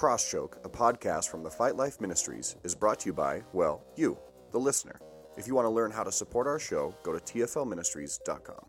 [0.00, 4.16] Crosschoke, a podcast from the Fight Life Ministries, is brought to you by, well, you,
[4.50, 4.98] the listener.
[5.36, 8.64] If you want to learn how to support our show, go to tflministries.com.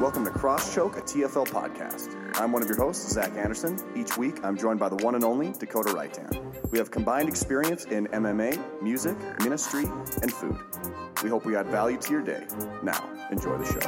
[0.00, 2.16] Welcome to Crosschoke, a TFL podcast.
[2.40, 3.78] I'm one of your hosts, Zach Anderson.
[3.94, 6.72] Each week, I'm joined by the one and only Dakota Wrightan.
[6.72, 9.84] We have combined experience in MMA, music, ministry,
[10.22, 10.58] and food.
[11.22, 12.46] We hope we add value to your day.
[12.82, 13.80] Now, enjoy the show.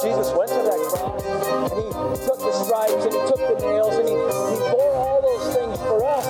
[0.00, 1.90] Jesus went to that cross and he
[2.24, 5.78] took the stripes and he took the nails and he, he bore all those things
[5.80, 6.26] for us.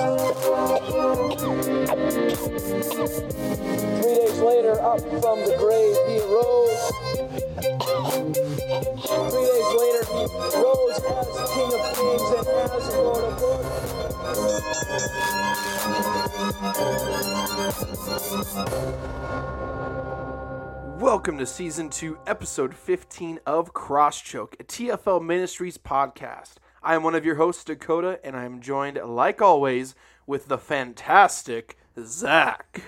[4.01, 6.92] Three days later, up from the grave, he arose.
[9.13, 10.25] Three days later, he
[10.57, 13.69] rose as King of Kings and as Lord of Lords.
[20.99, 26.53] Welcome to season two, episode 15 of Crosschoke, a TFL Ministries podcast.
[26.81, 29.93] I am one of your hosts, Dakota, and I am joined, like always,
[30.25, 32.81] with the fantastic Zach.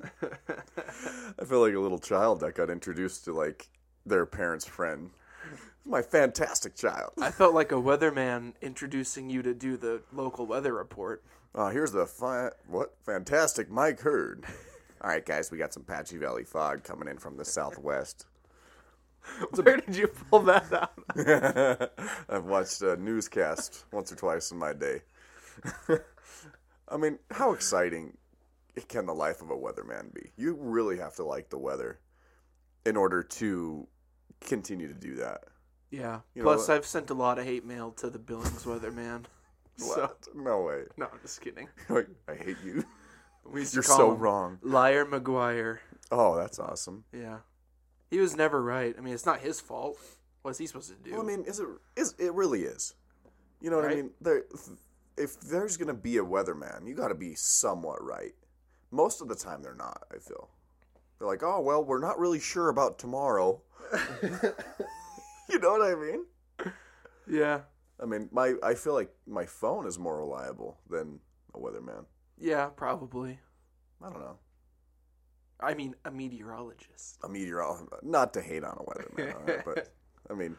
[0.22, 3.68] I feel like a little child that got introduced to like
[4.04, 5.10] their parents' friend.
[5.84, 7.12] My fantastic child.
[7.20, 11.22] I felt like a weatherman introducing you to do the local weather report.
[11.54, 14.44] Oh, here's the fi- what fantastic Mike Hurd.
[15.02, 18.26] All right, guys, we got some Patchy Valley fog coming in from the southwest.
[19.54, 21.90] Where did you pull that out?
[22.28, 25.02] I've watched a newscast once or twice in my day.
[26.88, 28.16] I mean, how exciting
[28.88, 30.30] can the life of a weatherman be?
[30.36, 31.98] You really have to like the weather
[32.86, 33.86] in order to
[34.40, 35.44] continue to do that.
[35.90, 36.20] Yeah.
[36.34, 36.68] You Plus.
[36.68, 39.24] I've sent a lot of hate mail to the Billings weatherman.
[39.76, 40.28] So, What?
[40.34, 40.82] No way.
[40.98, 41.66] no, I'm just kidding.
[41.88, 42.84] Like, I hate you.
[43.50, 44.58] We used to You're call so him wrong.
[44.62, 45.78] Liar McGuire.
[46.10, 47.04] Oh, that's awesome.
[47.14, 47.38] Yeah.
[48.10, 48.94] He was never right.
[48.98, 49.96] I mean, it's not his fault.
[50.42, 51.12] What's he supposed to do?
[51.12, 52.94] Well, I mean, is it is it really is?
[53.62, 53.96] You know what I Right?
[53.96, 54.10] mean?
[54.20, 54.42] There,
[55.16, 58.34] if there's gonna be a weatherman, you got to be somewhat right.
[58.90, 60.02] Most of the time, they're not.
[60.14, 60.50] I feel
[61.20, 63.60] they're like, oh well, we're not really sure about tomorrow.
[64.22, 66.24] you know what I mean?
[67.28, 67.60] yeah.
[68.02, 71.20] I mean, my I feel like my phone is more reliable than
[71.54, 72.06] a weatherman.
[72.38, 73.38] Yeah, probably.
[74.02, 74.38] I don't know.
[75.60, 77.18] I mean, a meteorologist.
[77.22, 79.92] A meteorologist, not to hate on a weatherman, right, but
[80.30, 80.56] I mean,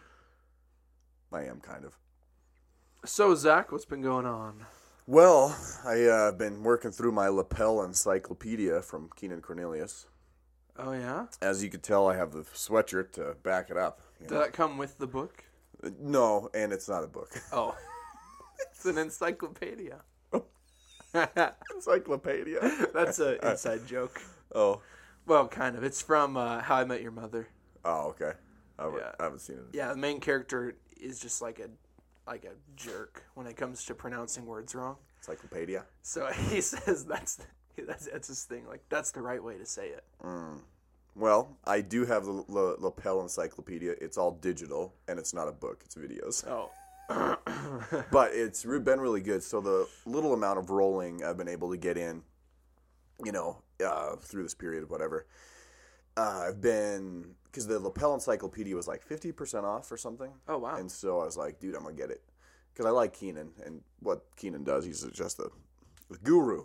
[1.34, 1.98] I am kind of.
[3.04, 4.64] So, Zach, what's been going on?
[5.08, 10.06] Well, I've uh, been working through my lapel encyclopedia from Keenan Cornelius.
[10.78, 11.26] Oh, yeah?
[11.42, 14.02] As you could tell, I have the sweatshirt to back it up.
[14.20, 14.40] Did know.
[14.40, 15.44] that come with the book?
[16.00, 17.30] No, and it's not a book.
[17.52, 17.76] Oh.
[18.72, 20.02] it's an encyclopedia.
[21.76, 22.60] encyclopedia.
[22.94, 24.22] That's an inside joke.
[24.54, 24.82] Oh,
[25.26, 25.84] Well, kind of.
[25.84, 27.48] It's from uh, How I Met Your Mother.
[27.86, 28.32] oh, okay.
[28.80, 29.12] I, haven't- Yeah.
[29.20, 29.64] I haven't seen it.
[29.74, 31.70] Yeah, the main character is just like a
[32.28, 34.96] like a jerk when it comes to pronouncing words wrong.
[35.18, 35.86] Encyclopedia.
[36.04, 37.40] So he says that's
[37.88, 38.68] that's that's his thing.
[38.68, 40.04] Like that's the right way to say it.
[41.14, 43.96] Well, I do have the la- lapel encyclopedia.
[44.00, 45.82] It's all digital, and it's not a book.
[45.86, 46.48] It's videos.
[46.48, 46.72] Oh.
[48.12, 49.44] but it's been really good.
[49.44, 52.22] So the little amount of rolling I've been able to get in,
[53.24, 55.26] you know, uh, through this period, of whatever.
[56.18, 60.32] Uh, I've been because the lapel encyclopedia was like fifty percent off or something.
[60.48, 60.78] Oh, wow.
[60.78, 62.22] And so I was like, dude, I'm gonna get it
[62.74, 64.86] because I like Keenan and what Keenan does.
[64.86, 65.50] He's just a,
[66.12, 66.64] a guru,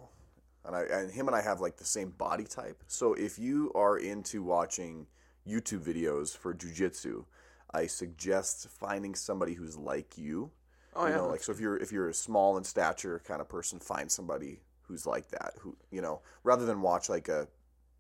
[0.67, 2.83] and I and him and I have like the same body type.
[2.87, 5.07] So if you are into watching
[5.49, 7.25] YouTube videos for jujitsu,
[7.73, 10.51] I suggest finding somebody who's like you.
[10.95, 11.17] Oh you yeah.
[11.19, 14.11] know, like so if you're if you're a small in stature kind of person, find
[14.11, 15.55] somebody who's like that.
[15.61, 17.49] Who you know, rather than watch like a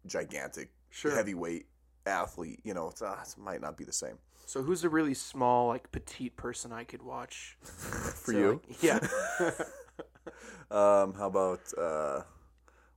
[0.06, 1.14] gigantic Sure.
[1.14, 1.66] heavyweight
[2.06, 2.60] athlete.
[2.64, 5.68] You know, it's, uh, it might not be the same So who's a really small,
[5.68, 7.58] like petite person I could watch?
[7.62, 8.60] for So, you.
[8.68, 9.00] like, yeah.
[10.70, 12.22] Um, how about uh,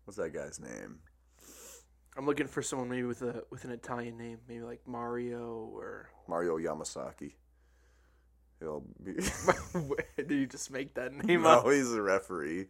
[0.09, 0.97] what's that guy's name?
[2.17, 6.09] I'm looking for someone maybe with a with an Italian name, maybe like Mario or.
[6.27, 7.33] Mario Yamasaki.
[8.59, 9.13] He'll be.
[10.17, 11.65] Did you just make that name no, up?
[11.67, 12.65] he's a referee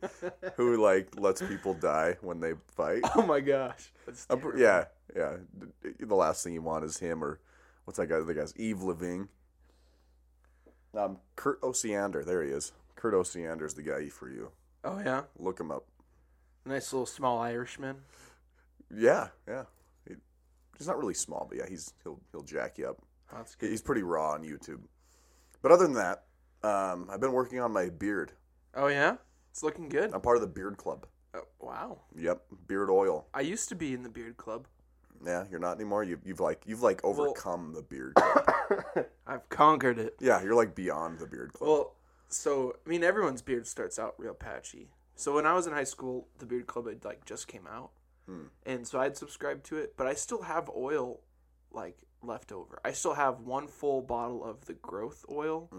[0.58, 3.04] who like lets people die when they fight.
[3.16, 3.90] Oh my gosh.
[4.06, 4.62] That's I'm pr- terrible.
[4.62, 4.84] yeah,
[5.16, 5.92] yeah.
[5.98, 7.40] The last thing you want is him or
[7.86, 8.20] what's that guy?
[8.20, 9.28] The guy's Yves Lavigne.
[10.94, 12.26] Um, Kurt Osiander.
[12.26, 12.74] There he is.
[12.98, 14.52] Kurt Osiander's the guy for you.
[14.84, 15.22] Oh yeah.
[15.38, 15.86] Look him up.
[16.70, 17.96] Nice little small Irishman.
[18.96, 19.64] Yeah, yeah.
[20.08, 20.14] He
[20.78, 23.02] He's not really small, but yeah, he's he'll he'll jack you up.
[23.34, 23.72] That's good.
[23.72, 24.82] He's pretty raw on YouTube.
[25.64, 26.26] But other than that,
[26.62, 28.34] um, I've been working on my beard.
[28.76, 29.16] Oh yeah,
[29.50, 30.14] it's looking good.
[30.14, 31.08] I'm part of the beard club.
[31.34, 32.02] Oh, wow.
[32.16, 33.26] Yep, beard oil.
[33.34, 34.68] I used to be in the beard club.
[35.26, 36.04] Yeah, you're not anymore.
[36.04, 39.06] You, you've like you've like overcome the beard club.
[39.28, 40.18] I've conquered it.
[40.20, 41.68] yeah, you're like beyond the beard club.
[41.68, 41.96] Well,
[42.28, 44.90] so I mean, everyone's beard starts out real patchy.
[45.20, 47.92] So when I was in high school, the beard club had like just came out,
[48.66, 49.96] and so I'd subscribed to it.
[49.98, 51.20] But I still have oil,
[51.72, 52.80] like left over.
[52.86, 55.70] I still have one full bottle of the growth oil,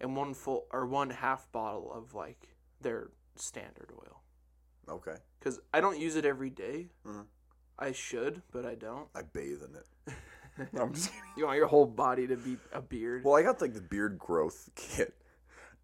[0.00, 2.48] and one full or one half bottle of like
[2.80, 4.20] their standard oil.
[4.88, 6.88] okay, Because I don't use it every day.
[7.06, 7.26] Mhm.
[7.78, 9.08] I should, but I don't.
[9.14, 9.86] I bathe in it.
[10.72, 11.24] No, I'm just kidding.
[11.38, 13.24] You want your whole body to be a beard.
[13.24, 15.14] Well, I got like the beard growth kit,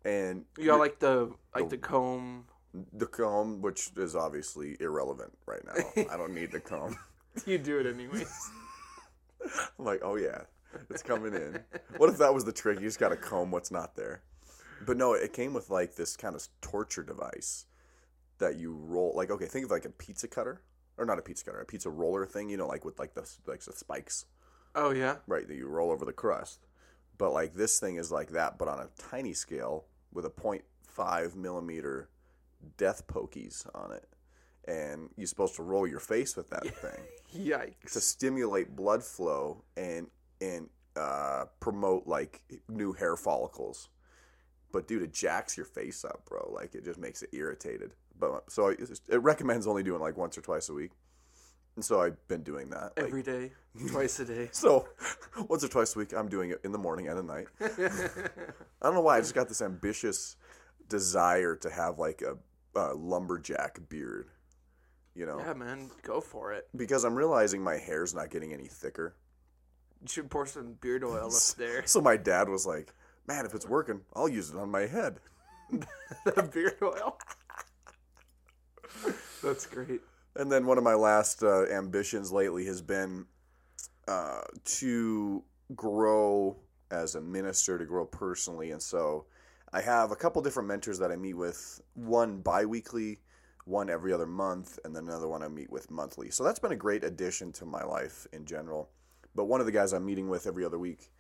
[0.05, 2.45] and you got like the like the comb.
[2.93, 6.05] The comb, which is obviously irrelevant right now.
[6.11, 6.97] I don't need the comb.
[7.47, 8.51] You do it anyways.
[9.79, 10.41] I'm like, oh yeah,
[10.91, 11.61] it's coming in.
[11.97, 12.81] What if that was the trick?
[12.81, 14.23] You just got to comb what's not there.
[14.85, 17.67] But no, it came with like this kind of torture device
[18.39, 19.13] that you roll.
[19.15, 20.63] Like, okay, think of like a pizza cutter,
[20.97, 22.49] or not a pizza cutter, a pizza roller thing.
[22.49, 24.25] You know, like with like the like the spikes,
[24.75, 25.17] oh yeah.
[25.29, 25.47] right?
[25.47, 26.67] That you roll over the crust.
[27.19, 31.35] But like this thing is like that, but on a tiny scale with a 0.5
[31.35, 32.09] millimeter
[32.77, 34.07] death pokies on it,
[34.67, 37.01] and you're supposed to roll your face with that thing
[37.47, 37.93] Yikes.
[37.93, 40.09] to stimulate blood flow and
[40.41, 43.89] and uh, promote like new hair follicles.
[44.73, 46.51] But dude, it jacks your face up, bro.
[46.55, 47.95] Like it just makes it irritated.
[48.19, 50.91] But so it, it recommends only doing like once or twice a week.
[51.77, 52.93] And so I've been doing that.
[52.97, 53.53] like- Every day,
[53.89, 54.49] twice a day.
[54.53, 54.89] so
[55.49, 57.47] once or twice a week, I'm doing it in the morning and at night.
[57.61, 59.17] I don't know why.
[59.17, 60.35] I just got this ambitious
[60.89, 62.37] desire to have like a,
[62.79, 64.29] a lumberjack beard.
[65.15, 66.69] You know, Yeah, man, go for it.
[66.77, 69.17] because I'm realizing my hair's not getting any thicker.
[70.01, 71.85] You should pour some beard oil up there.
[71.87, 72.95] So my dad was like,
[73.27, 75.19] "Man, if it's working, I'll use it on my head."
[76.25, 77.19] the beard oil.
[79.43, 80.01] That's great.
[80.37, 83.27] And then one of my last uh, ambitions lately has been
[84.07, 85.43] uh, to
[85.75, 86.57] grow
[86.91, 89.27] as a minister, to grow personally, and so
[89.73, 91.81] I have a couple different mentors that I meet with.
[91.95, 93.21] One biweekly,
[93.65, 96.31] one every other month, and then another one I meet with monthly.
[96.31, 98.89] So that's been a great addition to my life in general.
[99.35, 101.11] But one of the guys I'm meeting with every other week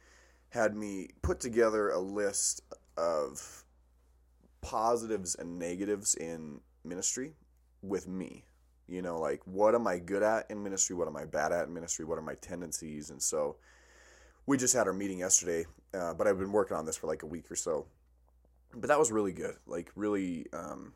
[0.51, 2.63] had me put together a list
[2.97, 3.65] of
[4.63, 7.35] positives and negatives in ministry
[7.83, 8.45] with me.
[8.87, 10.97] You know, like what am I good at in ministry?
[10.97, 12.07] What am I bad at in ministry?
[12.07, 13.11] What are my tendencies?
[13.11, 13.57] And so
[14.47, 17.23] we just had our meeting yesterday, uh, but I've been working on this for like
[17.23, 17.87] a week or so.
[18.75, 19.57] But that was really good.
[19.67, 20.93] Like, really, um,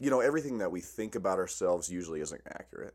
[0.00, 2.94] you know, everything that we think about ourselves usually isn't accurate.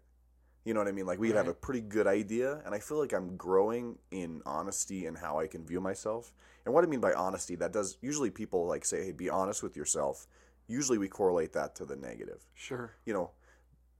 [0.65, 1.05] You know what I mean?
[1.05, 4.41] Like, we could have a pretty good idea, and I feel like I'm growing in
[4.45, 6.31] honesty and how I can view myself.
[6.65, 9.63] And what I mean by honesty, that does usually people like say, hey, be honest
[9.63, 10.27] with yourself.
[10.67, 12.91] Usually we correlate that to the negative Sure.
[13.05, 13.31] you know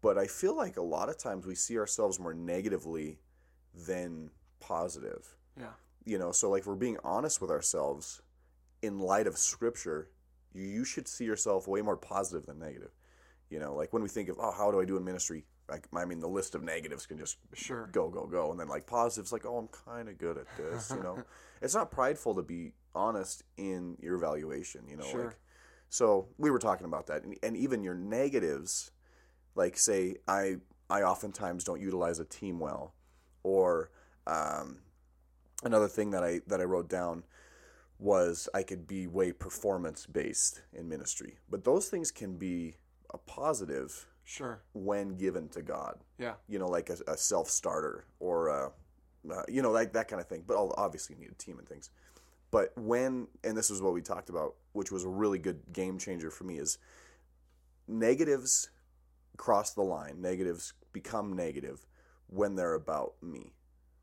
[0.01, 3.17] but i feel like a lot of times we see ourselves more negatively
[3.87, 4.29] than
[4.59, 5.73] positive Yeah.
[6.05, 8.21] you know so like we're being honest with ourselves
[8.83, 10.09] in light of scripture
[10.53, 12.91] you, should see yourself way more positive than negative.
[13.49, 15.43] You know like when we think of oh how do i do in ministry?
[15.67, 17.87] Like i mean the list of negatives can just Sure.
[17.91, 18.51] go go go.
[18.51, 21.23] And then like positives like oh i'm kind of good at this you know?
[21.61, 25.25] It's not prideful to be honest in your evaluation you know Sure.
[25.25, 25.37] like
[25.89, 27.23] so we were talking about that.
[27.23, 28.91] And, and even your negatives
[29.55, 30.57] like say i
[30.89, 32.93] i oftentimes don't utilize a team well
[33.43, 33.89] or
[34.27, 34.77] um,
[35.63, 37.23] another thing that i that i wrote down
[37.99, 42.75] was i could be way performance based in ministry but those things can be
[43.13, 44.61] a positive Sure.
[44.73, 46.35] when given to god Yeah.
[46.47, 48.71] you know, like a, a self starter or a,
[49.31, 50.43] uh, you know, like that kind of thing.
[50.45, 51.89] But obviously, you need a team and things.
[52.51, 55.97] But when, and this is what we talked about, which was a really good game
[55.97, 56.77] changer for me, is
[57.87, 58.69] negatives
[59.37, 60.21] cross the line.
[60.21, 61.85] Negatives become negative
[62.27, 63.53] when they're about me.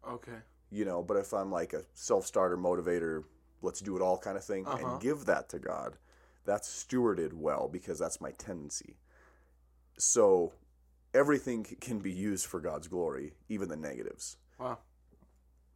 [0.08, 0.38] Okay.
[0.70, 3.24] You know, but if I'm like a self starter, motivator,
[3.62, 4.86] let's do it all kind of thing, Uh-huh.
[4.92, 5.96] and give that to God,
[6.44, 8.96] that's stewarded well because that's my tendency.
[9.98, 10.52] So
[11.14, 14.36] everything can be used for God's glory, even the negatives.
[14.58, 14.78] Wow.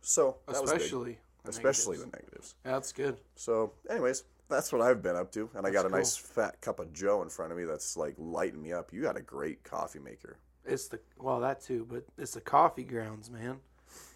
[0.02, 0.80] So that was big.
[0.80, 1.18] Especially.
[1.44, 2.10] the especially negatives.
[2.12, 2.54] the negatives.
[2.64, 3.20] Yeah, that's good.
[3.36, 6.60] So, anyways, that's what I've been up to, and I got a That's nice fat
[6.60, 8.92] cup of Joe in front of me that's like lighting me up.
[8.92, 10.36] You got a great coffee maker.
[10.64, 13.58] It's the well that too, but it's the coffee grounds, man.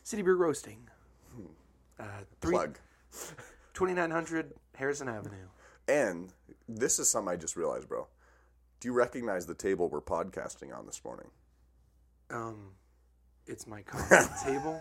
[0.02, 0.88] City Brew Roasting.
[1.98, 2.04] Uh,
[2.40, 2.78] three, Plug.
[3.74, 5.48] 2900 Harrison Avenue.
[5.86, 6.32] And
[6.68, 8.06] this is something I just realized, bro.
[8.80, 11.28] Do you recognize the table we're podcasting on this morning?
[12.30, 12.70] Um,
[13.46, 14.80] it's my coffee table.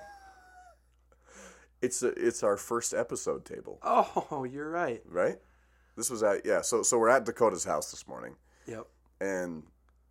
[1.82, 5.02] It's a, it's our first episode table, Oh, you're right.
[5.06, 5.38] right?
[5.98, 6.62] This was at yeah.
[6.62, 8.36] So so we're at Dakota's house this morning,
[8.68, 8.88] Yep.
[9.22, 9.64] and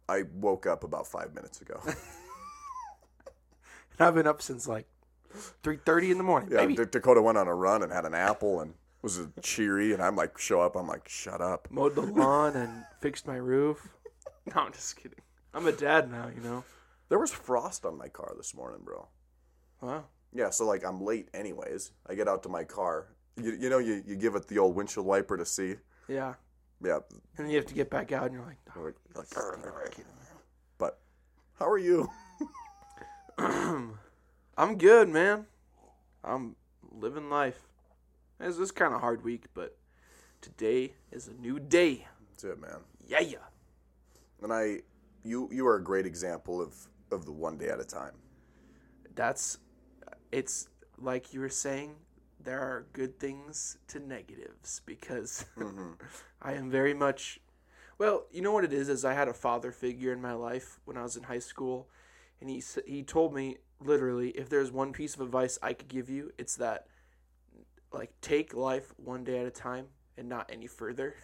[0.08, 1.80] I woke up about five minutes ago.
[3.98, 4.86] And I've been up since like
[5.62, 6.50] three thirty in the morning.
[6.52, 10.02] Yeah, D- Dakota went on a run and had an apple and was cheery, and
[10.02, 10.76] I'm like, show up.
[10.76, 11.68] I'm like, shut up.
[11.70, 13.88] mowed the lawn and fixed my roof.
[14.44, 15.20] No, I'm just kidding.
[15.54, 16.64] I'm a dad now, you know.
[17.08, 19.06] There was frost on my car this morning, bro.
[19.80, 20.06] Wow.
[20.34, 21.92] Yeah, so like I'm late anyways.
[22.08, 23.06] I get out to my car.
[23.36, 25.76] You, you know, you, you give it the old windshield wiper to see.
[26.08, 26.34] Yeah.
[26.84, 26.98] Yeah.
[27.36, 30.04] And then you have to get back out, and you're like, Like, like, kidding
[30.78, 30.98] but
[31.58, 32.10] how are you?
[34.56, 35.46] I'm good, man.
[36.22, 36.56] I'm
[36.90, 37.60] living life.
[38.38, 39.76] It's this kind of hard week, but
[40.40, 42.06] today is a new day.
[42.30, 42.80] That's it, man.
[43.06, 43.38] Yeah, yeah.
[44.42, 44.80] And I,
[45.24, 46.74] you, you are a great example of
[47.10, 48.14] of the one day at a time.
[49.14, 49.58] That's
[50.30, 50.68] it's
[50.98, 51.96] like you were saying.
[52.44, 55.92] There are good things to negatives because mm-hmm.
[56.40, 57.38] I am very much.
[57.98, 60.80] Well, you know what it is is I had a father figure in my life
[60.84, 61.88] when I was in high school,
[62.42, 66.10] and he he told me literally if there's one piece of advice I could give
[66.10, 66.88] you, it's that
[67.92, 69.86] like take life one day at a time
[70.18, 71.14] and not any further.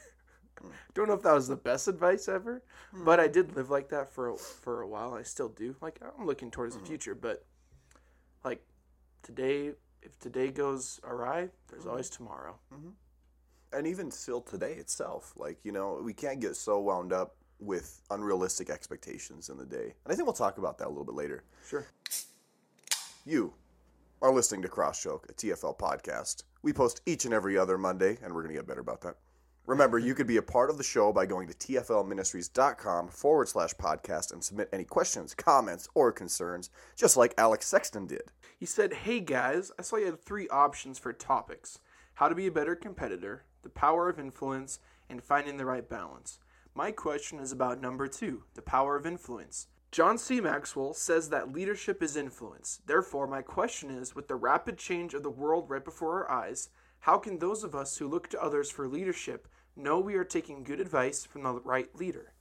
[0.60, 0.68] Hmm.
[0.94, 3.04] Don't know if that was the best advice ever, hmm.
[3.04, 5.14] but I did live like that for a, for a while.
[5.14, 5.74] I still do.
[5.82, 6.86] Like I'm looking towards the hmm.
[6.86, 7.44] future, but
[8.44, 8.62] like
[9.22, 9.72] today,
[10.02, 12.58] if today goes awry, there's always tomorrow.
[12.72, 12.90] Mm-hmm.
[13.72, 18.00] and even still today itself like you know we can't get so wound up with
[18.10, 19.94] unrealistic expectations in the day.
[20.04, 21.44] And i think we'll talk about that a little bit later.
[21.68, 21.86] Sure.
[23.24, 23.52] you
[24.22, 26.44] are listening to crosschoke a tfl podcast.
[26.62, 29.16] We post each and every other monday and we're going to get better about that.
[29.66, 33.74] Remember you could be a part of the show by going to tflministries.com forward slash
[33.74, 38.32] podcast and submit any questions comments or concerns just like alex sexton did.
[38.58, 41.80] He said, Hey guys, I saw you had three options for topics
[42.18, 46.40] how to be a better competitor, the power of influence, and finding the right balance.
[46.78, 49.66] My question is about number two, the power of influence.
[49.90, 50.40] John C.
[50.40, 52.82] Maxwell says that leadership is influence.
[52.86, 56.68] Therefore, my question is with the rapid change of the world right before our eyes,
[57.00, 60.62] how can those of us who look to others for leadership know we are taking
[60.62, 62.32] good advice from the right leader?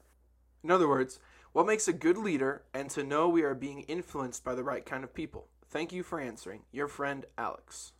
[0.63, 1.17] In other words,
[1.51, 4.86] what makes a good leader and to know we are being influenced by the right
[4.86, 5.48] kind of people?
[5.67, 6.62] Thank you for answering.
[6.72, 7.94] Your friend Alex.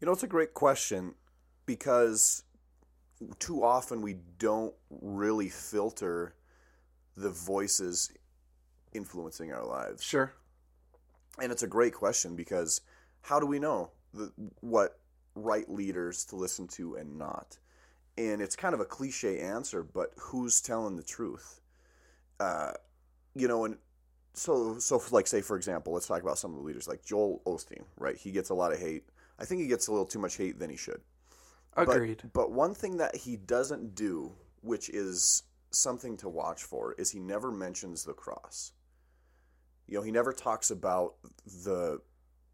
[0.00, 1.14] You know, it's a great question
[1.64, 2.42] because
[3.38, 6.34] too often we don't really filter
[7.16, 8.12] the voices
[8.92, 10.02] influencing our lives.
[10.02, 10.32] Sure.
[11.40, 12.80] And it's a great question because
[13.22, 14.98] how do we know the, what
[15.34, 17.58] right leaders to listen to and not?
[18.18, 21.60] And it's kind of a cliche answer, but who's telling the truth?
[22.40, 22.72] Uh,
[23.34, 23.76] you know, and
[24.32, 27.42] so so like say for example, let's talk about some of the leaders like Joel
[27.46, 28.16] Osteen, right?
[28.16, 29.04] He gets a lot of hate.
[29.38, 31.00] I think he gets a little too much hate than he should.
[31.76, 32.22] But- Agreed.
[32.32, 37.18] But, one thing that he doesn't do, which is something to watch for, is he
[37.20, 38.72] never mentions the cross.
[39.86, 41.14] You know, he never talks about
[41.64, 42.00] the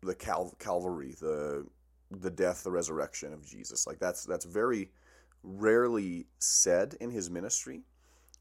[0.02, 1.66] the cal- Calvary, the
[2.10, 3.86] the death, the resurrection of Jesus.
[3.86, 4.90] Like that's that's very
[5.44, 7.82] rarely said in his ministry,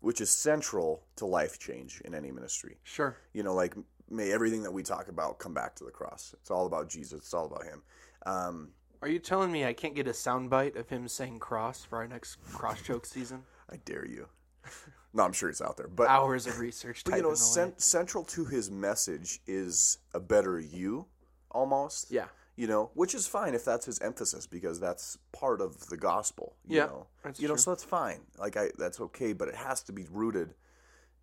[0.02, 3.16] which is central to life change in any ministry Sure.
[3.34, 3.76] you know, like
[4.10, 6.36] may everything that we talk about come back to the cross.
[6.42, 7.20] It's all about Jesus.
[7.20, 7.82] It's all about Him.
[8.26, 8.70] Um,
[9.02, 12.08] Are you telling me I can't get a soundbite of him saying cross for our
[12.08, 13.44] next cross joke season?
[13.72, 14.28] I dare you.
[15.14, 17.04] No, I'm sure it's out there, but Hours of research.
[17.06, 21.06] but you know, cent- central to his message is a better you,
[21.50, 22.12] almost.
[22.12, 22.28] Yeah.
[22.56, 26.56] You know, which is fine if that's his emphasis because that's part of the gospel.
[26.66, 28.22] You Yeah, know, that's you know, so that's fine.
[28.38, 30.54] Like I, that's okay, but it has to be rooted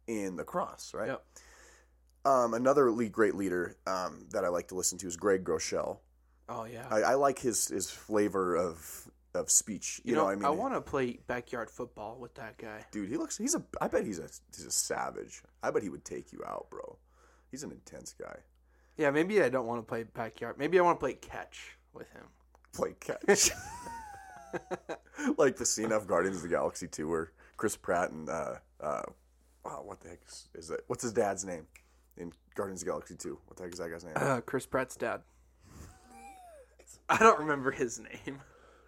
[0.07, 1.09] in the cross, right?
[1.09, 1.25] Yep.
[2.27, 6.01] Um, another great leader um, that I like to listen to is Craig Groeschel.
[6.49, 6.87] Oh yeah.
[6.91, 10.01] I, I like his his flavor of of speech.
[10.05, 12.85] You, you know, know, I mean, I want to play backyard football with that guy.
[12.91, 13.37] dude, he looks.
[13.37, 13.63] He's a.
[13.81, 14.29] I bet he's a.
[14.55, 15.43] He's a savage.
[15.63, 16.99] I bet he would take you out, bro.
[17.51, 18.37] He's an intense guy.
[18.97, 20.59] Yeah, maybe I don't want to play backyard.
[20.59, 22.25] Maybe I want to play catch with him.
[22.73, 23.51] Play catch.
[25.39, 29.03] like the scene of Guardians of the Galaxy 2 where Chris Pratt and uh uh
[29.65, 30.81] wow, what the heck is, is that?
[30.89, 31.67] What's his dad's name
[32.17, 33.39] in Guardians of the Galaxy 2?
[33.47, 34.15] What the heck is that guy's name?
[34.17, 35.23] Uh, Chris Pratt's dad.
[37.19, 38.41] I don't remember his name.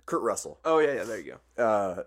[0.06, 0.58] Kurt Russell.
[0.64, 1.04] Oh yeah, yeah.
[1.04, 1.62] There you go.
[1.62, 2.02] Uh,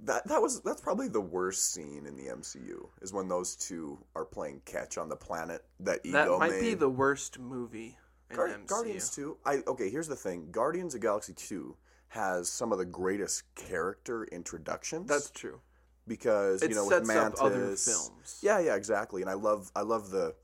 [0.00, 3.98] that that was that's probably the worst scene in the MCU is when those two
[4.14, 6.28] are playing catch on the planet that Ego made.
[6.28, 6.60] That might made.
[6.60, 7.96] be the worst movie
[8.30, 8.66] in Guar- the MCU.
[8.66, 9.36] Guardians 2.
[9.46, 10.48] I okay, here's the thing.
[10.50, 11.74] Guardians of Galaxy 2
[12.08, 15.08] has some of the greatest character introductions.
[15.08, 15.60] That's true.
[16.06, 18.38] because It you know sets with up other films.
[18.42, 19.22] Yeah, yeah, exactly.
[19.22, 20.34] And I love I love the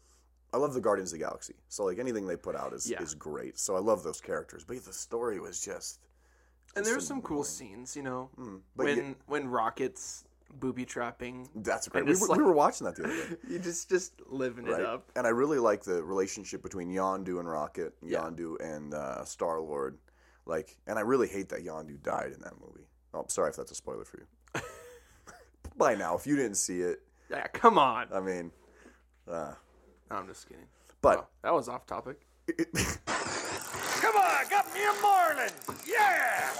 [0.53, 1.55] I love the Guardians of the Galaxy.
[1.69, 3.03] So like anything they put out is Yeah.
[3.03, 3.59] is great.
[3.59, 4.65] So I love those characters.
[4.65, 6.01] But the story was just
[6.77, 8.31] And there's some cool scenes, you know,
[8.77, 12.05] but when you- when Rockets booby trapping, that's great.
[12.05, 13.37] We were, like- we were watching that the other day.
[13.49, 14.81] you just just living Right.
[14.81, 15.11] it up.
[15.17, 18.21] And I really like the relationship between Yondu and Rocket, Yeah.
[18.23, 19.99] Yondu and uh, Star Lord.
[20.45, 22.87] Like, and I really hate that Yondu died in that movie.
[23.15, 24.27] Oh, sorry if that's a spoiler for you.
[25.77, 28.09] By now, if you didn't see it, Yeah, come on.
[28.13, 28.53] I mean,
[29.27, 29.55] uh,
[30.11, 30.67] No, I'm just kidding.
[31.01, 32.21] but Oh, that was off topic.
[32.57, 35.51] Come on, got me a marlin.
[35.87, 36.51] Yeah.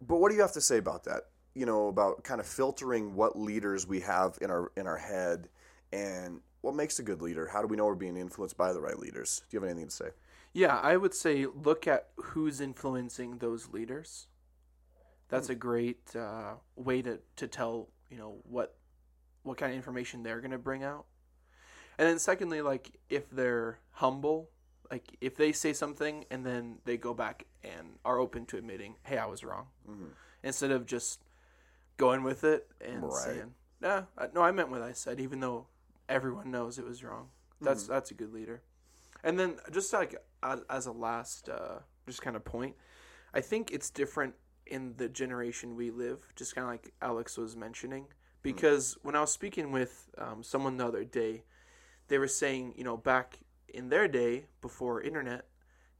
[0.00, 1.24] But what do you have to say about that?
[1.54, 5.48] You know, about kind of filtering what leaders we have in our in our head,
[5.92, 7.46] and what makes a good leader?
[7.46, 9.42] How do we know we're being influenced by the right leaders?
[9.50, 10.08] Do you have anything to say?
[10.54, 14.26] Yeah, I would say look at who's influencing those leaders.
[15.28, 18.74] That's a great uh, way to, to tell you know what
[19.42, 21.06] what kind of information they're going to bring out.
[21.98, 24.50] And then secondly, like if they're humble,
[24.90, 28.96] like if they say something and then they go back and are open to admitting,
[29.02, 29.66] "Hey, I was wrong,"
[30.42, 31.20] instead of just
[31.96, 33.12] going with it and Right.
[33.12, 35.66] saying, "Nah, no, I meant what I said," even though
[36.08, 37.30] everyone knows it was wrong.
[37.60, 38.62] That's that's a good leader.
[39.24, 42.76] And then just like as, as a last, uh, just kind of point,
[43.34, 46.32] I think it's different in the generation we live.
[46.36, 48.06] Just kind of like Alex was mentioning,
[48.42, 51.44] because when I was speaking with um, someone the other day,
[52.08, 55.46] they were saying, you know, back in their day before internet,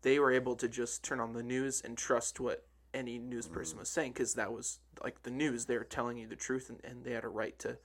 [0.03, 2.65] they were able to just turn on the news and trust what
[2.95, 5.67] any news person was saying because that was like the news.
[5.67, 7.79] They were telling you the truth and, and they had a right to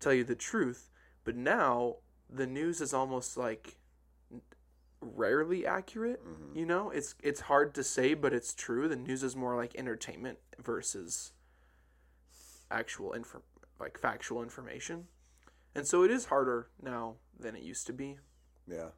[0.00, 0.90] tell you the truth.
[1.24, 1.96] But now
[2.28, 3.78] the news is almost like
[5.00, 6.20] rarely accurate.
[6.54, 8.88] You know, it's it's hard to say, but it's true.
[8.88, 11.32] The news is more like entertainment versus
[12.70, 13.42] actual info,
[13.80, 15.06] like factual information,
[15.74, 18.18] and so it is harder now than it used to be.
[18.68, 18.88] Yeah,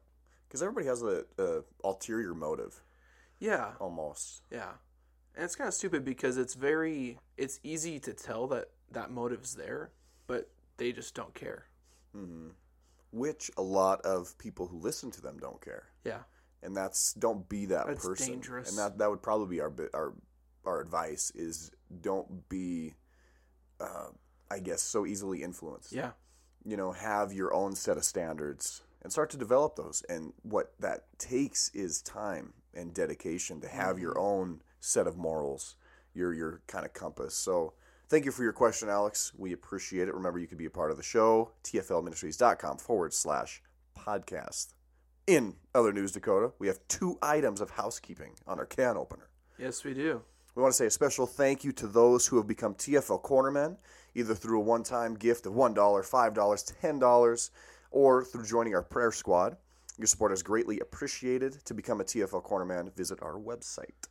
[0.47, 2.81] because everybody has a, a ulterior motive
[3.39, 4.43] Yeah, almost.
[4.51, 4.71] yeah,
[5.35, 9.55] and it's kind of stupid because it's very it's easy to tell that that motive's
[9.55, 9.91] there,
[10.27, 11.65] but they just don't care.
[13.11, 16.19] Which a lot of people who listen to them don't care, Yeah,
[16.61, 18.27] and that's don't be that That's person.
[18.33, 18.69] dangerous.
[18.69, 20.13] And that that would probably be our our
[20.65, 22.93] our advice is don't be,
[23.79, 24.09] uh,
[24.51, 25.91] I guess, so easily influenced.
[25.91, 26.11] yeah,
[26.65, 30.03] you know, have your own set of standards and start to develop those.
[30.09, 34.23] And what that takes is time and dedication to have your Mm-hmm.
[34.23, 35.75] own set of morals,
[36.13, 37.35] your your kind of compass.
[37.35, 37.73] So
[38.07, 39.31] thank you for your question, Alex.
[39.37, 40.13] We appreciate it.
[40.15, 43.61] Remember, you could be a part of the show, tflministries.com forward slash
[43.97, 44.73] podcast.
[45.27, 49.29] In other news, Dakota, we have two items of housekeeping on our can opener.
[49.59, 50.21] yes, we do.
[50.55, 53.77] We want to say a special thank you to those who have become TFL cornermen,
[54.15, 57.49] either through a one time gift of $1, $5, $10,
[57.91, 59.57] or through joining our prayer squad.
[59.97, 61.53] Your support is greatly appreciated.
[61.65, 64.07] To become a TFL cornerman, visit our website.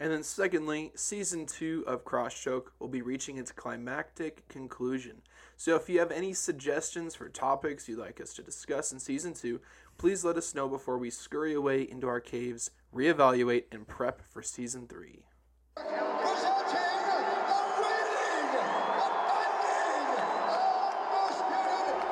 [0.00, 5.22] And then, secondly, season two of Crosschoke will be reaching its climactic conclusion.
[5.56, 9.34] So, if you have any suggestions for topics you'd like us to discuss in season
[9.34, 9.60] two,
[9.98, 14.42] please let us know before we scurry away into our caves, reevaluate, and prep for
[14.42, 15.24] season three.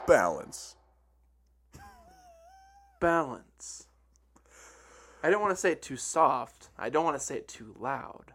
[0.06, 0.76] Balance.
[3.00, 3.86] Balance.
[5.22, 6.70] I don't want to say it too soft.
[6.78, 8.32] I don't want to say it too loud.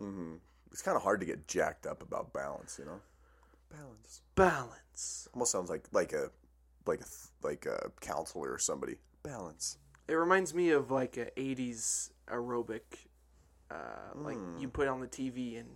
[0.00, 0.34] Mm-hmm.
[0.70, 3.00] It's kind of hard to get jacked up about balance, you know?
[3.70, 4.20] Balance.
[4.34, 5.28] Balance.
[5.32, 6.30] Almost sounds like like a
[6.86, 7.06] like a
[7.42, 8.96] like a counselor or somebody.
[9.22, 9.78] Balance.
[10.08, 13.08] It reminds me of like a '80s aerobic,
[13.70, 15.68] uh, like you put on the TV and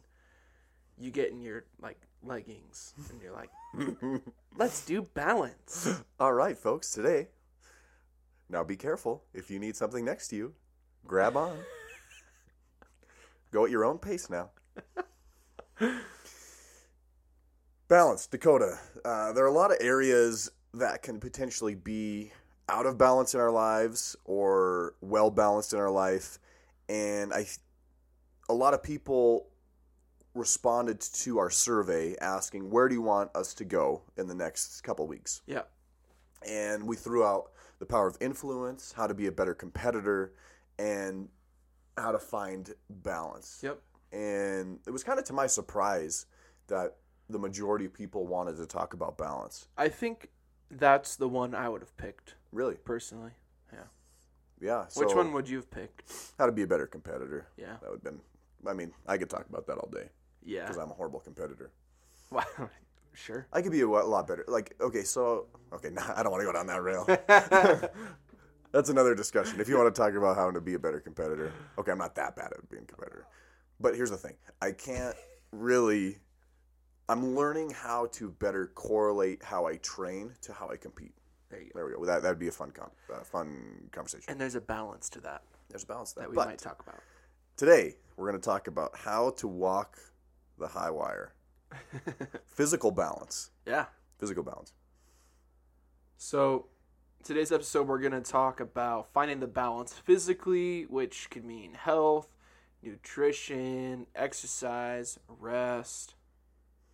[0.98, 3.50] you get in your like leggings and you're like,
[4.56, 6.02] let's do balance.
[6.18, 7.28] All right, folks, today.
[8.48, 9.24] Now be careful.
[9.32, 10.54] If you need something next to you,
[11.06, 11.56] grab on.
[13.52, 14.50] Go at your own pace now.
[17.88, 18.78] Balance, Dakota.
[19.04, 22.30] Uh, there are a lot of areas that can potentially be
[22.68, 26.38] out of balance in our lives or well balanced in our life,
[26.88, 27.46] and I,
[28.50, 29.46] a lot of people
[30.34, 34.80] responded to our survey asking where do you want us to go in the next
[34.82, 35.62] couple weeks Yeah,
[36.46, 40.32] and we threw out the power of influence, how to be a better competitor,
[40.78, 41.28] and
[41.96, 43.60] how to find balance.
[43.62, 43.80] yep.
[44.12, 46.26] And it was kind of to my surprise
[46.66, 46.96] that
[47.28, 49.68] the majority of people wanted to talk about balance.
[49.78, 50.28] I think
[50.70, 52.74] that's the one I would have picked Really?
[52.74, 53.32] personally.
[53.72, 53.78] Yeah.
[54.60, 54.84] Yeah.
[54.96, 56.02] Which one would you have picked?
[56.38, 57.48] How to be a better competitor.
[57.56, 57.76] Yeah.
[57.80, 58.20] That would have been.
[58.66, 60.08] I mean, I could talk about that all day
[60.44, 60.62] Yeah.
[60.62, 61.70] because I'm a horrible competitor.
[62.30, 62.44] Wow.
[63.12, 63.44] Sure.
[63.52, 64.44] I could be a lot better.
[64.46, 67.04] Like, okay, so okay, nah, I don't want to go down that rail.
[68.72, 69.60] That's another discussion.
[69.60, 72.14] If you want to talk about how to be a better competitor, okay, I'm not
[72.14, 73.26] that bad at being a competitor.
[73.80, 75.16] But here's the thing: I can't
[75.50, 76.18] really.
[77.08, 81.12] I'm learning how to better correlate how I train to how I compete.
[81.50, 81.72] There you go.
[81.74, 82.04] There we go.
[82.04, 84.26] That that'd be a fun con- uh, fun conversation.
[84.30, 86.22] And there's a balance to that There's a balance there.
[86.26, 87.00] that we but might talk about.
[87.60, 89.98] Today we're going to talk about how to walk
[90.58, 91.34] the high wire.
[92.46, 93.50] Physical balance.
[93.66, 93.84] Yeah.
[94.18, 94.72] Physical balance.
[96.16, 96.68] So,
[97.22, 102.30] today's episode, we're going to talk about finding the balance physically, which could mean health,
[102.82, 106.14] nutrition, exercise, rest,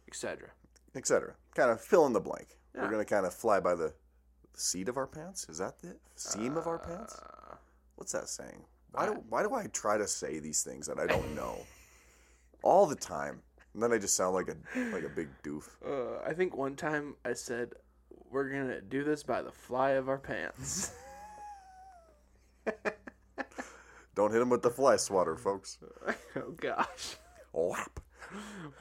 [0.08, 0.48] etc.
[0.96, 1.34] etc.
[1.54, 2.58] Kind of fill in the blank.
[2.74, 2.82] Yeah.
[2.82, 3.94] We're gonna kind of fly by the
[4.54, 5.46] seat of our pants.
[5.48, 7.16] Is that the seam of our pants?
[7.18, 7.54] Uh,
[7.94, 8.64] What's that saying?
[8.96, 11.58] Why do why do I try to say these things that I don't know
[12.62, 13.42] all the time,
[13.74, 14.56] and then I just sound like a
[14.90, 15.68] like a big doof?
[15.86, 17.74] Uh, I think one time I said,
[18.30, 20.92] we're going to do this by the fly of our pants.
[24.14, 25.76] Don't hit him with the fly swatter, folks.
[26.36, 27.16] oh, gosh.
[27.52, 28.00] Lap.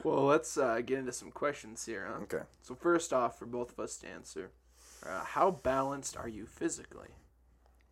[0.02, 2.22] Well, let's uh, get into some questions here, huh?
[2.22, 2.44] Okay.
[2.62, 4.50] So, first off, for both of us to answer,
[5.06, 7.08] uh, how balanced are you physically?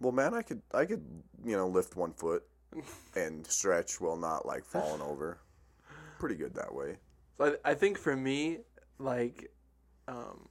[0.00, 1.04] Well, man, I could I could
[1.44, 2.44] you know lift one foot
[3.14, 5.38] and stretch while not like falling over.
[6.18, 6.96] Pretty good that way.
[7.38, 8.58] So I, I think for me,
[8.98, 9.50] like,
[10.08, 10.48] um,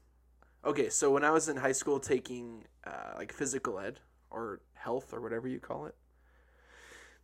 [0.66, 5.14] okay, so when I was in high school taking uh, like physical ed or health
[5.14, 5.96] or whatever you call it,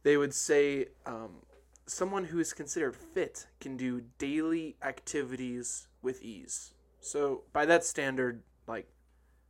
[0.03, 1.41] they would say um,
[1.85, 6.73] someone who is considered fit can do daily activities with ease.
[7.01, 8.87] So by that standard, like,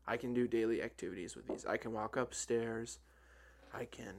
[0.09, 1.67] I can do daily activities with these.
[1.67, 2.97] I can walk upstairs.
[3.71, 4.15] I can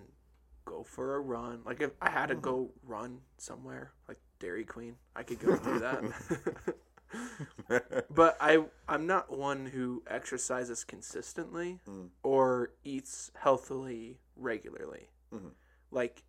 [0.64, 1.62] go for a run.
[1.66, 5.78] Like if I had to go run somewhere, like Dairy Queen, I could go do
[7.68, 8.04] that.
[8.14, 12.10] but I I'm not one who exercises consistently mm.
[12.22, 15.08] or eats healthily regularly.
[15.34, 15.48] Mm-hmm.
[15.90, 16.22] Like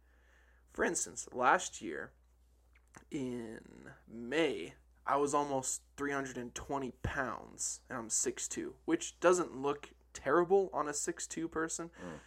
[0.73, 2.13] for instance, last year
[3.11, 3.59] in
[4.11, 4.73] May,
[5.05, 11.49] I was almost 320 pounds and I'm 6'2, which doesn't look terrible on a 6'2
[11.49, 11.87] person.
[11.87, 12.19] Mm.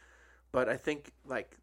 [0.53, 1.59] But I think like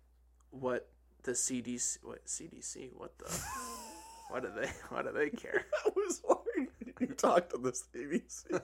[0.51, 0.89] what
[1.23, 3.25] the CDC what CDC what the
[4.29, 5.65] what do they what do they care?
[5.85, 6.69] I was like,
[6.99, 8.61] you talked to the CBC,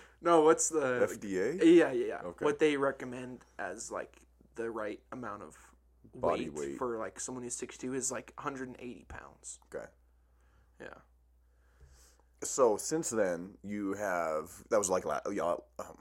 [0.22, 1.58] no, what's the FDA.
[1.58, 2.20] Yeah, yeah, yeah.
[2.24, 2.44] Okay.
[2.44, 4.18] What they recommend as like
[4.54, 5.56] the right amount of
[6.14, 6.78] Body weight, weight.
[6.78, 9.58] for like someone who's 6'2 is like 180 pounds.
[9.74, 9.86] Okay.
[10.80, 10.88] Yeah.
[12.42, 15.20] So since then, you have that was like la-
[15.78, 15.96] um,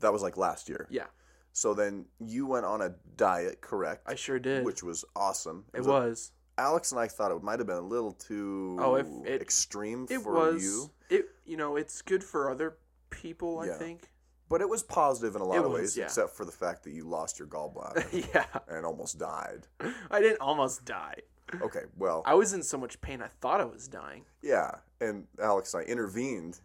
[0.00, 0.86] that was like last year.
[0.90, 1.06] Yeah.
[1.52, 4.02] So then you went on a diet, correct?
[4.06, 4.64] I sure did.
[4.64, 5.64] Which was awesome.
[5.74, 6.32] it a- was.
[6.56, 10.06] Alex and I thought it might have been a little too Oh, if it- extreme
[10.08, 10.62] It for was.
[10.62, 12.76] you, It you know, it's good for other
[13.10, 13.78] people, I Yeah.
[13.78, 14.10] think.
[14.48, 16.04] but it was positive in a lot It of was, ways, yeah.
[16.04, 18.46] except for the fact that you lost your gallbladder yeah.
[18.68, 19.66] and almost died.
[20.10, 21.16] I didn't almost die.
[21.60, 24.24] Okay, well, I was in so much pain I thought I was dying.
[24.42, 26.60] yeah, and Alex and I intervened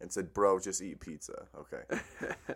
[0.00, 1.82] and said, "Bro, just eat pizza." Okay.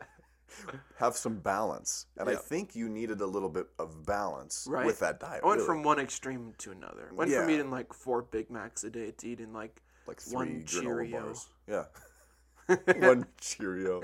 [0.96, 4.86] Have some balance, and I think you needed a little bit of balance Right.
[4.86, 5.42] with that diet.
[5.44, 5.66] I went really.
[5.66, 7.10] from one extreme to another.
[7.12, 10.64] Went from eating like four Big Macs a day to eating like like three one
[10.64, 11.20] Cheerio.
[11.20, 11.46] bars.
[11.68, 11.84] Yeah.
[13.08, 14.02] one Cheerio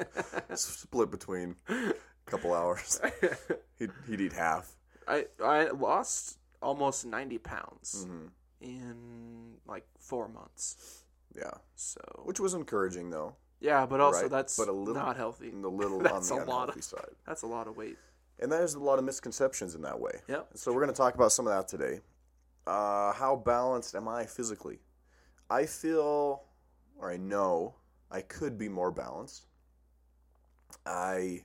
[0.55, 1.95] split between a
[2.27, 3.01] couple hours.
[3.79, 4.71] He'd, he'd eat half.
[5.09, 8.27] I I lost almost ninety pounds Mm-hmm.
[8.61, 11.04] in like four months.
[11.37, 11.51] Yeah.
[11.75, 13.35] So Which was encouraging though.
[13.61, 14.31] yeah, but also right?
[14.31, 15.51] that's But a little- not healthy.
[15.51, 17.15] A little on the a unhealthy of- side.
[17.27, 17.97] That's a lot of weight.
[18.41, 20.13] And there's a lot of misconceptions in that way.
[20.29, 20.51] Yep.
[20.55, 22.01] So we're going to talk about some of that today.
[22.67, 24.79] Uh, how balanced am I physically?
[25.51, 26.43] I feel,
[26.99, 27.75] or I know,
[28.11, 29.47] I could be more balanced.
[30.87, 31.45] I,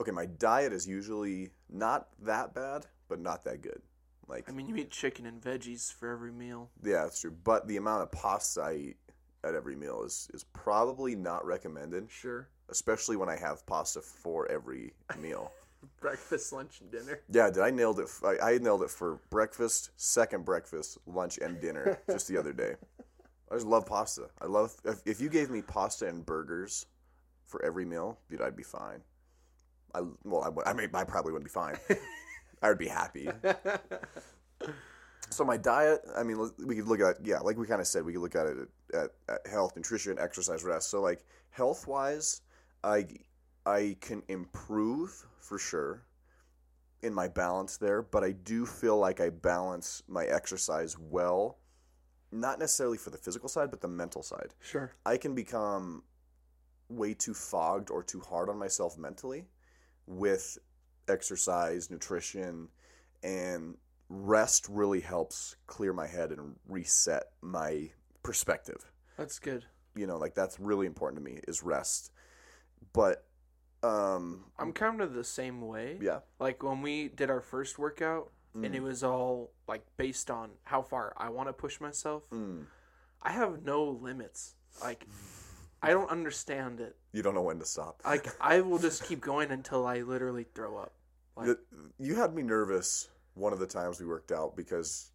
[0.00, 3.82] okay, my diet is usually not that bad, but not that good.
[4.28, 6.70] Like, I mean, you eat chicken and veggies for every meal.
[6.84, 7.34] yeah, that's true.
[7.42, 8.96] But the amount of pasta I eat
[9.44, 12.48] at every meal is, is probably not recommended, Sure.
[12.68, 15.52] especially when I have pasta for every meal.
[16.00, 17.20] Breakfast, lunch, and dinner.
[17.30, 18.08] Yeah, did I nailed it?
[18.22, 22.74] I, I nailed it for breakfast, second breakfast, lunch, and dinner just the other day.
[23.50, 24.28] I just love pasta.
[24.40, 26.86] I love if, if you gave me pasta and burgers
[27.46, 29.00] for every meal, dude, I'd be fine.
[29.94, 31.76] I well, I, I mean, I probably wouldn't be fine.
[32.62, 33.28] I would be happy.
[35.30, 38.04] So my diet, I mean, we could look at yeah, like we kind of said,
[38.04, 38.56] we could look at it
[38.92, 40.90] at, at health, nutrition, exercise, rest.
[40.90, 42.42] So like health wise,
[42.82, 43.06] I
[43.64, 46.02] I can improve for sure
[47.02, 51.58] in my balance there, but I do feel like I balance my exercise well
[52.32, 54.54] not necessarily for the physical side, but the mental side.
[54.60, 54.92] Sure.
[55.04, 56.02] I can become
[56.88, 59.46] way too fogged or too hard on myself mentally
[60.06, 60.58] with
[61.08, 62.68] exercise, nutrition,
[63.22, 63.76] and
[64.12, 67.90] rest really helps clear my head and reset my
[68.24, 68.90] perspective.
[69.16, 69.64] That's good.
[69.94, 72.10] You know, like that's really important to me is rest.
[72.92, 73.24] But
[73.82, 75.96] um I'm kind of the same way.
[76.02, 76.18] yeah.
[76.38, 78.74] Like when we did our first workout and Mm.
[78.74, 82.28] it was all like based on how far I want to push myself.
[82.30, 82.64] Mm.
[83.22, 84.56] I have no limits.
[84.82, 85.06] Like
[85.82, 86.96] I don't understand it.
[87.12, 88.02] You don't know when to stop.
[88.04, 90.92] Like I will just keep going until I literally throw up.
[91.36, 91.60] Like The-
[91.98, 95.10] you had me nervous one of the times we worked out because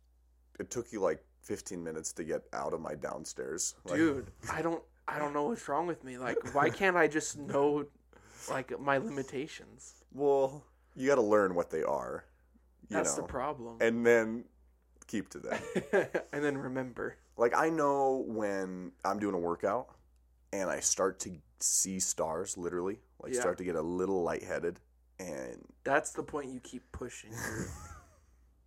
[0.60, 3.76] it took you like 15 minutes to get out of my downstairs.
[3.86, 6.18] Like, dude, I don't I don't know what's wrong with me.
[6.18, 7.86] Like why can't I just know
[8.50, 9.94] like my limitations?
[10.14, 10.64] Well,
[10.96, 12.26] you got to learn what they are.
[12.90, 13.78] You That's know, the problem.
[13.82, 14.46] and then
[15.08, 15.60] keep to them.
[16.34, 17.18] and then remember.
[17.38, 19.88] like I know when I'm doing a workout
[20.54, 23.42] and I start to see stars, literally, like Yeah.
[23.42, 24.80] start to get a little lightheaded,
[25.20, 27.32] and That's the point you keep pushing.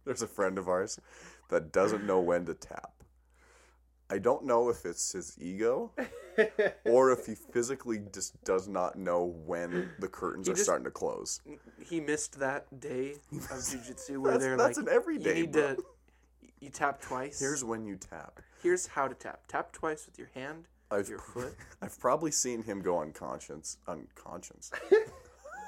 [0.08, 0.98] there's a friend of ours
[1.50, 2.92] that doesn't know when to tap.
[4.10, 5.92] I don't know if it's his ego
[6.86, 10.86] or if he physically just does not know when the curtains He are just- starting
[10.86, 11.42] to close.
[11.84, 15.52] he missed that day of jujitsu where That's- they're that's like, an everyday, you need
[15.52, 15.74] bro.
[15.74, 15.82] to,
[16.60, 17.38] you tap twice.
[17.38, 18.40] Here's when you tap.
[18.62, 19.40] here's how to tap.
[19.46, 21.54] Tap twice with your hand, I've your foot.
[21.82, 23.76] I've probably seen him go unconscious.
[23.86, 24.70] Unconscious.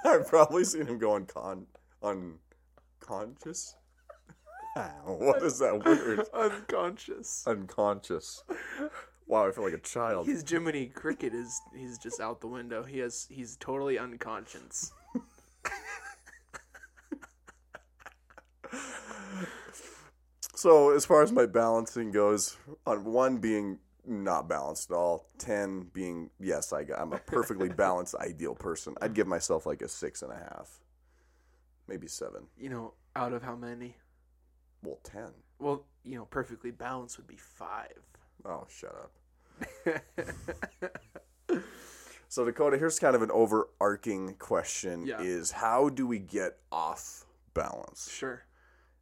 [0.03, 1.67] I've probably seen him go uncon
[2.03, 3.77] unconscious.
[5.05, 6.27] what is that word?
[6.33, 7.45] Unconscious.
[7.47, 8.45] Unconscious.
[9.27, 10.27] Wow, I feel like a child.
[10.27, 12.83] His Jiminy Cricket is he's just out the window.
[12.83, 14.93] He has he's totally unconscious.
[20.61, 25.89] So as far as my balancing goes, on one being not balanced at all, ten
[25.95, 28.95] being yes, I got, I'm a perfectly balanced, ideal person.
[29.01, 30.81] I'd give myself like a six and a half,
[31.89, 32.43] maybe seven.
[32.59, 33.97] You know, out of how many?
[34.83, 35.29] Well, ten.
[35.59, 37.99] Well, you know, perfectly balanced would be five.
[38.45, 39.13] Oh, shut up.
[42.29, 45.21] So Dakota, here's kind of an overarching question: Yeah.
[45.21, 48.45] Is how do we get off balance, Sure.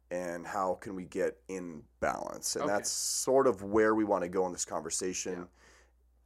[0.09, 2.55] and how can we get in balance?
[2.55, 2.73] And Okay.
[2.73, 5.47] that's sort of where we want to go in this conversation.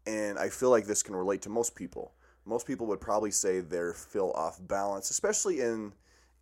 [0.05, 2.13] And I feel like this can relate to most people.
[2.45, 5.91] Most people would probably say they're feel off balance, especially in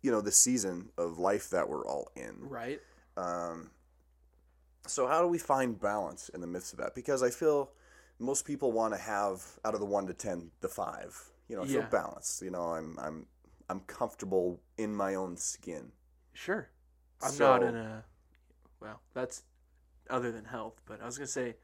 [0.00, 2.36] you know the season of life that we're all in.
[2.48, 2.80] Right.
[3.16, 3.70] Um,
[4.86, 6.94] so how do we find balance in the midst of that?
[6.94, 7.70] Because I feel
[8.18, 11.20] most people want to have out of the one to ten, the five.
[11.48, 12.42] You know, I feel balanced.
[12.42, 13.26] You know, I'm I'm
[13.68, 15.92] I'm comfortable in my own skin.
[16.32, 16.68] Sure.
[17.22, 18.04] I'm So- not in a
[18.80, 19.42] well, that's
[20.10, 21.56] other than health, but I was gonna say,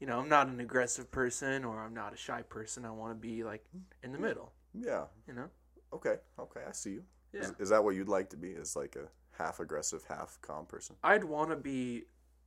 [0.00, 2.84] you know, I'm not an aggressive person or I'm not a shy person.
[2.84, 3.64] I want to be like
[4.02, 4.52] in the middle.
[4.74, 5.04] Yeah.
[5.28, 5.50] You know.
[5.92, 6.16] Okay.
[6.38, 6.60] Okay.
[6.68, 7.04] I see you.
[7.32, 7.62] Is, Yeah.
[7.62, 8.50] is that what you'd like to be?
[8.50, 10.96] Is like a half aggressive, half calm person?
[11.02, 12.04] I'd want to be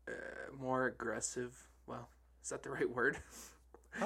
[0.07, 0.11] uh,
[0.59, 1.55] more aggressive.
[1.85, 2.09] Well,
[2.43, 3.17] is that the right word?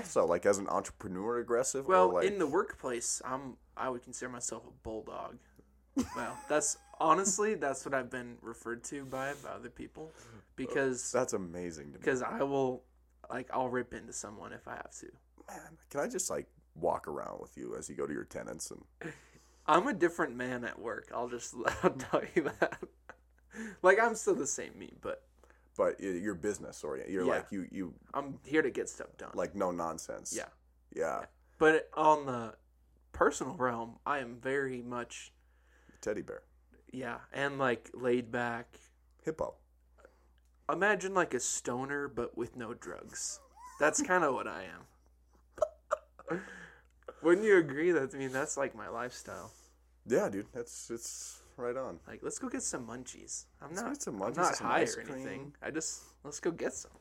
[0.06, 0.26] So?
[0.26, 1.86] Like as an entrepreneur, aggressive?
[1.88, 5.38] Well, like, in the workplace, I'm I would consider myself a bulldog.
[6.16, 10.14] well, that's honestly that's what I've been referred to by by other people
[10.56, 12.84] because that's amazing because I will
[13.30, 15.08] like I'll rip into someone if I have to.
[15.50, 18.72] Man, can I just like walk around with you as you go to your tenants
[18.72, 19.12] and
[19.68, 21.10] I'm a different man at work.
[21.14, 22.80] I'll just I'll tell you that.
[23.82, 25.24] like I'm still the same me, but
[25.78, 27.14] but you're business oriented.
[27.14, 27.32] You're Yeah.
[27.36, 29.32] like you you I'm here to get stuff done.
[29.34, 30.34] like no nonsense.
[30.36, 30.46] yeah.
[30.96, 31.26] Yeah.
[31.58, 32.56] But on the
[33.14, 35.32] personal realm, I am very much
[36.02, 36.42] Teddy bear.
[36.92, 38.80] yeah, and like laid back.
[39.24, 39.56] Hippo.
[40.72, 43.40] Imagine like a stoner but with no drugs.
[43.80, 44.64] That's kind of what I
[46.32, 46.42] am.
[47.24, 49.52] Wouldn't you agree that I mean that's like my lifestyle?
[50.08, 50.48] Yeah, dude.
[50.54, 52.00] That's it's right on.
[52.08, 53.46] Like let's go get some munchies.
[53.62, 55.54] I'm Let's not get some munchies, I'm not some high ice or anything.
[55.62, 56.92] I just let's go get some.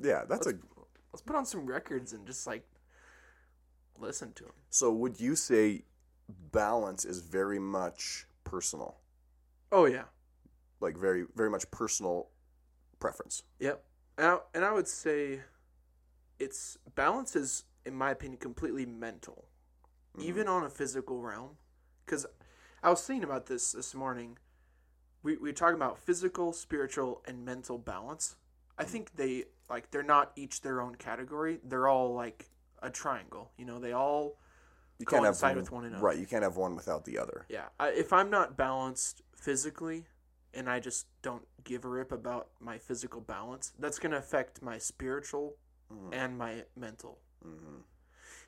[0.00, 0.54] Yeah, that's a
[1.12, 2.62] Let's put on some records and just like
[3.98, 4.52] listen to them.
[4.68, 5.84] So would you say
[6.52, 8.98] balance is very much personal?
[9.72, 10.04] Oh yeah.
[10.80, 12.28] Like very very much personal
[13.00, 13.42] preference.
[13.60, 13.82] Yep.
[14.18, 15.40] And I, and I would say
[16.38, 19.46] it's balance is, in my opinion, completely mental,
[20.18, 20.52] even mm-hmm.
[20.52, 21.56] on a physical realm.
[22.04, 22.26] Because
[22.82, 24.38] I was thinking about this this morning.
[25.22, 28.36] We we talking about physical, spiritual, and mental balance.
[28.78, 28.92] I mm-hmm.
[28.92, 31.58] think they like they're not each their own category.
[31.64, 32.48] They're all like
[32.82, 33.50] a triangle.
[33.56, 34.38] You know, they all
[34.98, 36.04] You can't have coincide with one another.
[36.04, 37.46] Right, you can't have one without the other.
[37.48, 37.66] Yeah.
[37.80, 40.06] I, if I'm not balanced physically
[40.54, 44.62] and I just don't give a rip about my physical balance, that's going to affect
[44.62, 45.56] my spiritual
[45.92, 46.12] mm-hmm.
[46.12, 47.18] and my mental.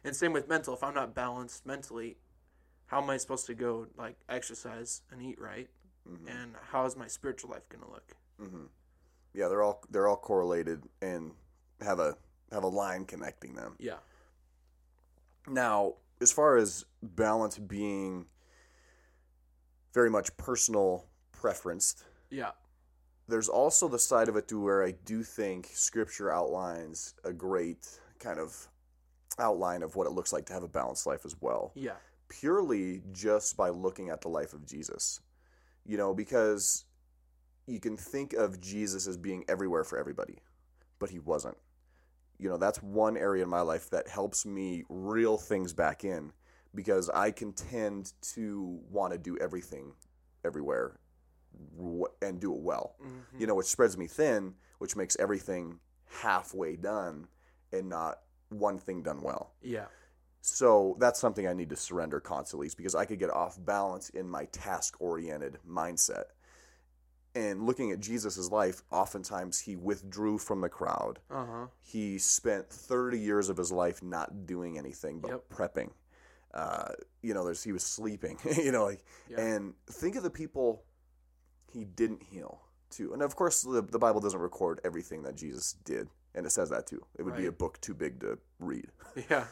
[0.04, 0.74] And same with mental.
[0.74, 2.16] If I'm not balanced mentally,
[2.86, 5.68] how am I supposed to go like exercise and eat right?
[6.08, 6.28] Mm-hmm.
[6.28, 8.14] And how is my spiritual life going to look?
[8.40, 8.64] Mm-hmm.
[9.34, 11.32] Yeah, they're all they're all correlated and
[11.80, 12.16] have a
[12.50, 13.74] have a line connecting them.
[13.78, 13.98] Yeah.
[15.46, 18.26] Now, as far as balance being
[19.94, 22.52] very much personal preferenced, Yeah.
[23.26, 28.00] there's also the side of it to where I do think scripture outlines a great
[28.18, 28.68] kind of
[29.38, 31.72] outline of what it looks like to have a balanced life as well.
[31.74, 31.96] Yeah.
[32.28, 35.20] Purely just by looking at the life of Jesus.
[35.86, 36.84] You know, because
[37.66, 40.38] you can think of Jesus as being everywhere for everybody,
[40.98, 41.56] but he wasn't.
[42.38, 46.32] You know, that's one area in my life that helps me reel things back in
[46.74, 49.92] because I can tend to want to do everything
[50.44, 51.00] everywhere
[52.22, 52.94] and do it well.
[53.02, 53.40] Mm-hmm.
[53.40, 55.80] You know, which spreads me thin, which makes everything
[56.22, 57.26] halfway done
[57.72, 59.52] and not one thing done well.
[59.62, 59.86] Yeah.
[60.40, 64.28] So that's something I need to surrender constantly because I could get off balance in
[64.28, 66.24] my task oriented mindset.
[67.34, 71.18] And looking at Jesus' life, oftentimes he withdrew from the crowd.
[71.30, 71.66] Uh huh.
[71.80, 75.48] He spent 30 years of his life not doing anything but Yep.
[75.50, 75.90] prepping.
[76.54, 78.38] Uh, you know, there's he was sleeping.
[78.56, 79.40] you know, like, Yeah.
[79.40, 80.84] and think of the people
[81.70, 83.12] he didn't heal too.
[83.12, 86.08] And of course, the, the Bible doesn't record everything that Jesus did,
[86.38, 87.04] and it says that too.
[87.18, 88.86] It would be a book too big to read
[89.30, 89.44] Yeah.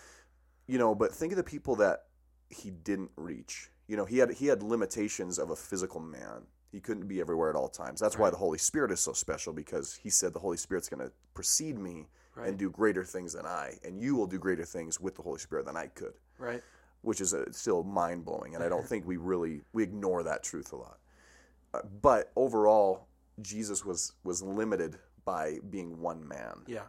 [0.67, 2.05] you know but think of the people that
[2.49, 6.81] he didn't reach you know he had he had limitations of a physical man he
[6.81, 9.95] couldn't be everywhere at all times that's why the holy spirit is so special because
[10.03, 12.49] he said the holy spirit's going to precede me Right.
[12.51, 15.39] and do greater things than i and you will do greater things with the holy
[15.39, 16.63] spirit than i could Right.
[17.01, 20.73] which is uh still mind-blowing and i don't think we really we ignore that truth
[20.73, 20.99] a lot
[21.75, 23.07] uh, but overall
[23.41, 26.85] jesus was was limited by being one man Yeah.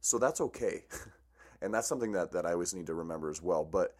[0.00, 0.84] so that's okay.
[1.62, 3.64] and that's something that, that I always need to remember as well.
[3.64, 3.96] But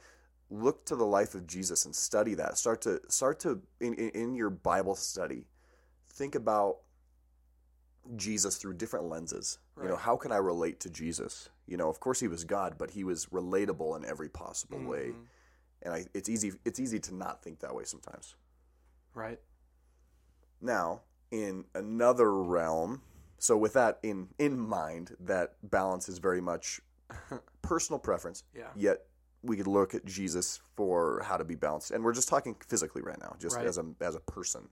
[0.50, 2.56] look to the life of Jesus and study that.
[2.56, 5.46] Start to start to in, in, in your Bible study,
[6.12, 6.76] think about
[8.16, 9.58] Jesus through different lenses.
[9.82, 11.50] You know, how can I relate to Jesus?
[11.66, 15.08] You know, of course he was God, but he was relatable in every possible way.
[15.12, 15.26] Mhm.
[15.82, 18.34] And I, it's easy it's easy to not think that way sometimes.
[19.14, 19.40] Right.
[20.60, 23.02] Now, in another realm,
[23.38, 26.80] so with that in in mind, that balance is very much
[27.62, 28.44] personal preference.
[28.54, 28.68] Yeah.
[28.76, 29.04] Yet
[29.42, 33.02] we could look at Jesus for how to be balanced, and we're just talking physically
[33.02, 33.66] right now, just Right.
[33.66, 34.68] as a as a person.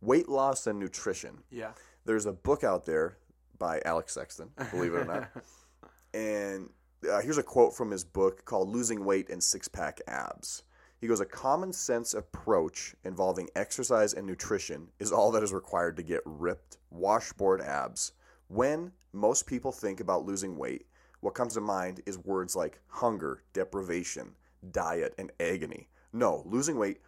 [0.00, 1.38] Weight loss and nutrition.
[1.50, 1.72] Yeah.
[2.04, 3.16] There's a book out there
[3.58, 5.30] by Alex Sexton, believe it or not,
[6.14, 6.68] and
[7.10, 10.62] uh, here's a quote from his book called "Losing Weight and Six Pack Abs."
[11.04, 15.98] He goes, "A common sense approach involving exercise and nutrition is all that is required
[15.98, 18.12] to get ripped, washboard abs.
[18.48, 20.88] When most people think about losing weight,
[21.20, 24.36] what comes to mind is words like hunger, deprivation,
[24.70, 25.90] diet, and agony.
[26.10, 27.02] No, losing weight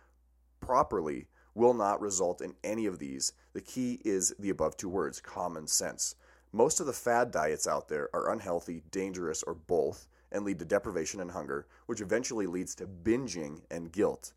[0.60, 3.32] properly will not result in any of these.
[3.54, 6.16] The key is the above two words common sense.
[6.52, 10.64] Most of the fad diets out there are unhealthy, dangerous, or both, and lead to
[10.64, 14.32] deprivation and hunger, which eventually leads to binging and guilt,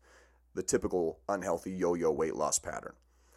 [0.54, 2.94] the typical unhealthy yo yo weight loss pattern.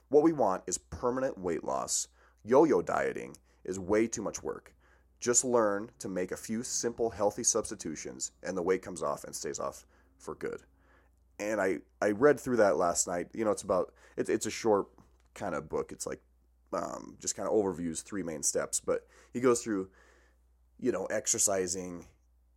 [0.09, 2.07] What we want is permanent weight loss.
[2.43, 4.73] Yo yo dieting is way too much work.
[5.19, 9.35] Just learn to make a few simple, healthy substitutions, and the weight comes off and
[9.35, 9.85] stays off
[10.17, 10.63] for good
[11.39, 13.27] and I I read through that last night.
[13.33, 14.87] You know, it's about it's it's a short
[15.33, 15.91] kind of book.
[15.91, 16.21] It's like
[16.73, 19.89] um, just kind of overviews three main steps, but he goes through
[20.79, 22.05] you know exercising,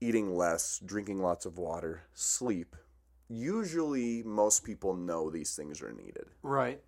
[0.00, 2.76] eating less, drinking lots of water, sleep.
[3.28, 6.82] Usually, most people know these things are needed, Right.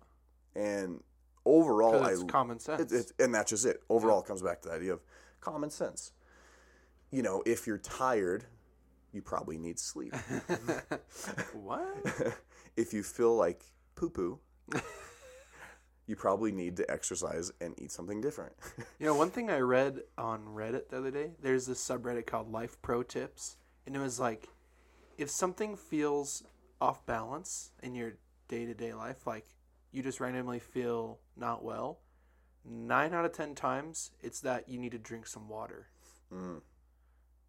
[0.55, 1.03] and
[1.45, 2.91] overall, 'Cause I common sense.
[2.91, 3.81] it, it, and that's just it.
[3.89, 5.01] Overall, it comes back to the idea of
[5.41, 6.13] common sense.
[7.11, 8.45] You know, if you're tired,
[9.11, 10.13] you probably need sleep.
[11.53, 12.05] what?
[12.77, 13.63] if you feel like
[13.95, 14.39] poo poo,
[16.09, 18.53] you probably need to exercise and eat something different.
[18.99, 22.51] You know, one thing I read on Reddit the other day, there's this subreddit called
[22.51, 24.49] Life Pro Tips, and it was like,
[25.17, 26.43] if something feels
[26.81, 28.13] off balance in your
[28.49, 29.45] day to day life, like
[29.91, 31.99] you just randomly feel not well,
[32.65, 35.87] nine out of ten times it's that you need to drink some water.
[36.33, 36.61] Mm,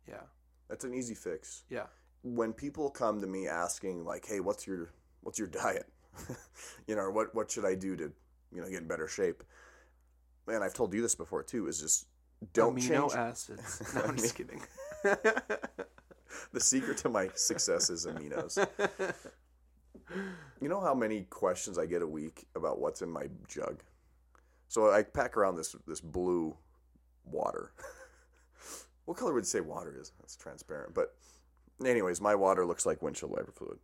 [0.07, 0.23] Yeah,
[0.69, 1.65] that's an easy fix.
[1.71, 1.87] yeah,
[2.23, 4.93] When people come to me asking like, "Hey, what's your
[5.23, 5.89] what's your diet?"
[6.87, 8.13] you know, what what should I do to
[8.53, 9.43] you know get in better shape?
[10.47, 11.67] And I've told you this before too.
[11.67, 12.07] Is just
[12.53, 13.15] don't amino change.
[13.15, 13.83] acids.
[13.95, 14.63] No, I'm just kidding.
[15.03, 18.59] the secret to my success is aminos.
[20.61, 23.83] You know how many questions I get a week about what's in my jug?
[24.69, 26.57] So I pack around this this blue
[27.25, 27.73] water.
[29.05, 30.13] what color would you say water is?
[30.21, 30.95] That's transparent.
[30.95, 31.15] But
[31.85, 33.79] anyways, my water looks like windshield wiper fluid.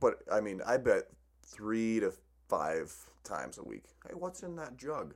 [0.00, 1.08] But I mean, I bet
[1.44, 2.12] three to
[2.48, 2.94] five
[3.24, 3.84] times a week.
[4.06, 5.14] Hey, what's in that jug?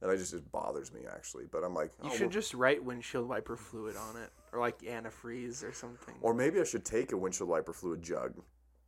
[0.00, 1.44] And I just it bothers me actually.
[1.50, 4.60] But I'm like, You oh, should well- just write windshield wiper fluid on it, or
[4.60, 8.34] like antifreeze or something, or maybe I should take a windshield wiper fluid jug,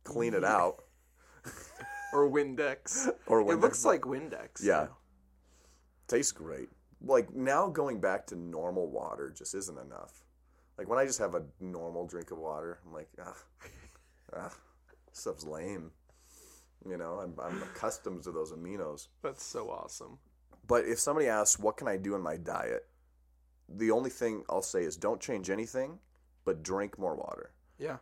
[0.03, 0.83] clean it out,
[2.13, 3.09] or Windex.
[3.27, 4.63] or It looks like Windex.
[4.63, 4.85] Yeah.
[4.85, 4.91] too.
[6.07, 6.69] tastes great.
[7.03, 10.23] Like now going back to normal water just isn't enough.
[10.77, 13.35] Like when I just have a normal drink of water, I'm like, ah,
[14.35, 14.53] ah
[15.11, 15.91] stuff's lame.
[16.87, 19.07] You know, I'm, I'm accustomed to those aminos.
[19.21, 20.17] that's so awesome.
[20.67, 22.87] But if somebody asks, what can I do in my diet?
[23.69, 25.99] The only thing I'll say is don't change anything,
[26.45, 27.51] but drink more water.
[27.77, 27.97] Yeah.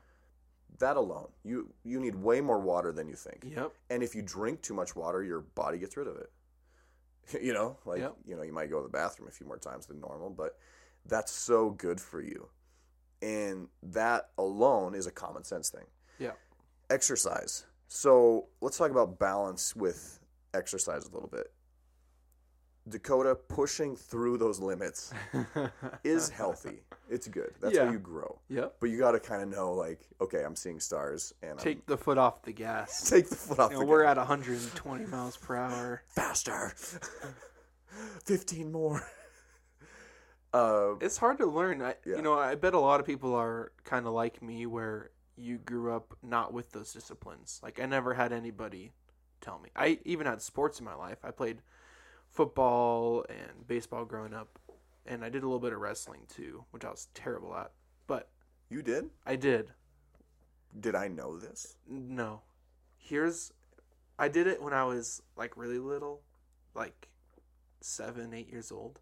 [0.80, 3.44] That alone, you you need way more water than you think.
[3.44, 3.72] Yep.
[3.90, 6.32] And if you drink too much water, your body gets rid of it.
[7.42, 8.16] you know, like Yep.
[8.26, 10.58] you know, you might go to the bathroom a few more times than normal, but
[11.06, 12.50] that's so good for you.
[13.22, 15.86] And that alone is a common sense thing.
[16.18, 16.32] Yeah.
[16.90, 17.66] Exercise.
[17.90, 20.20] So let's talk about balance with
[20.54, 21.52] exercise a little bit.
[22.88, 25.12] Dakota pushing through those limits
[26.04, 26.82] is healthy.
[27.10, 27.52] It's good.
[27.60, 27.86] That's Yeah.
[27.86, 28.40] how you grow.
[28.50, 28.76] Yep.
[28.80, 31.98] But you got to kind of know, like, okay, I'm seeing stars, and Take the
[31.98, 33.12] foot off the gas.
[33.12, 34.12] I'm, take the foot off You the know, we're gas.
[34.12, 36.04] at 120 miles per hour.
[36.08, 36.74] faster.
[38.26, 39.02] 15 more.
[40.54, 41.82] Uh, It's hard to learn.
[41.82, 42.18] I, Yeah.
[42.18, 45.10] You know, I bet a lot of people are kind of like me, where
[45.40, 47.60] you grew up not with those disciplines.
[47.64, 48.92] Like I never had anybody
[49.42, 49.70] tell me.
[49.76, 51.20] I even had sports in my life.
[51.24, 51.62] I played
[52.30, 54.60] football and baseball growing up,
[55.06, 57.72] and I did a little bit of wrestling too, which I was terrible at.
[58.08, 58.30] But
[58.70, 59.10] you did?
[59.26, 59.72] I did.
[60.80, 61.78] Did I know this?
[61.88, 62.42] No.
[62.98, 63.54] Here's
[64.20, 66.22] I did it when I was like really little,
[66.76, 67.08] like
[67.82, 69.00] seven, eight years old.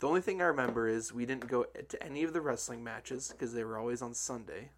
[0.00, 3.28] The only thing I remember is we didn't go to any of the wrestling matches
[3.30, 4.70] because they were always on Sunday.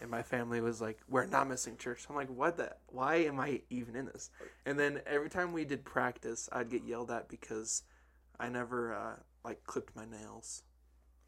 [0.00, 2.74] And my family was like, "We're not missing church." I'm like, "What the?
[2.86, 4.30] Why am I even in this?"
[4.66, 7.82] And then every time we did practice, I'd get yelled at because
[8.38, 10.62] I never uh, like clipped my nails.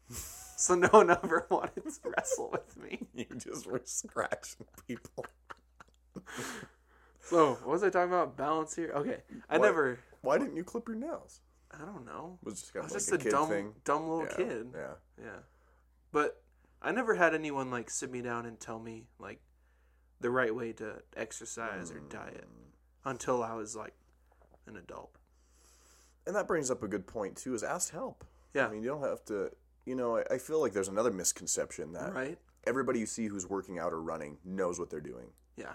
[0.09, 3.07] so no one ever wanted to wrestle with me.
[3.13, 5.25] You just were scratching people.
[7.21, 8.35] So, what was I talking about?
[8.35, 8.91] Balance here?
[8.95, 9.17] Okay.
[9.49, 9.65] I What?
[9.67, 11.41] never, Why didn't you clip your nails?
[11.73, 12.39] I don't know.
[12.43, 13.73] Was just I was of just a, a, dumb, thing?
[13.83, 14.67] dumb little yeah, kid.
[14.73, 14.93] Yeah.
[15.21, 15.39] Yeah.
[16.11, 16.41] But
[16.81, 19.39] I never had anyone like sit me down and tell me like
[20.19, 23.09] the right way to exercise or diet hmm.
[23.09, 23.93] until I was like
[24.67, 25.17] an adult.
[26.25, 27.53] And that brings up a good point too.
[27.53, 28.23] Is ask help.
[28.53, 28.67] Yeah.
[28.67, 29.51] I mean, you don't have to.
[29.85, 32.37] You know, I, I feel like there's another misconception that Right?
[32.65, 35.27] everybody you see who's working out or running knows what they're doing.
[35.57, 35.73] Yeah.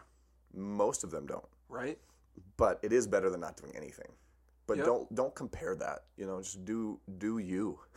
[0.54, 1.44] Most of them don't.
[1.68, 1.98] Right?
[2.56, 4.12] But it is better than not doing anything.
[4.68, 4.86] But Yep.
[4.86, 6.04] don't don't compare that.
[6.16, 7.80] You know, just do do you.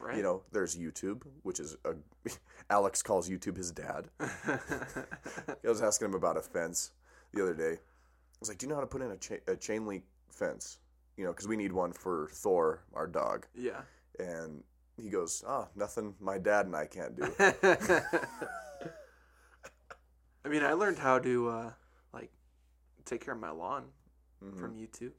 [0.00, 0.16] Right?
[0.18, 1.94] You know, there's YouTube, which is a
[2.68, 4.08] Alex calls YouTube his dad.
[4.20, 4.58] I
[5.62, 6.90] was asking him about a fence
[7.32, 7.74] the other day.
[7.74, 10.02] I was like, "Do you know how to put in a, cha- a chain link
[10.28, 10.80] fence?
[11.16, 13.80] You know, because we need one for Thor, our dog." yeah.
[14.18, 14.62] And
[15.00, 16.14] he goes, "Ah, nothing.
[16.20, 17.32] My dad and I can't do."
[20.44, 21.70] I mean, I learned how to uh
[22.12, 22.30] like
[23.06, 23.84] take care of my lawn
[24.44, 24.60] Mm-hmm.
[24.60, 25.12] from YouTube.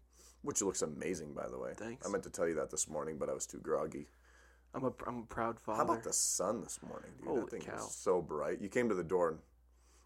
[0.45, 1.71] Which looks amazing, by the way.
[1.75, 2.07] Thanks.
[2.07, 4.07] I meant to tell you that this morning, but I was too groggy.
[4.73, 5.77] I'm a I'm a proud father.
[5.77, 7.27] How about the sun this morning, dude?
[7.27, 7.75] Holy that thing cow.
[7.75, 8.61] was so bright.
[8.61, 9.39] You came to the door, and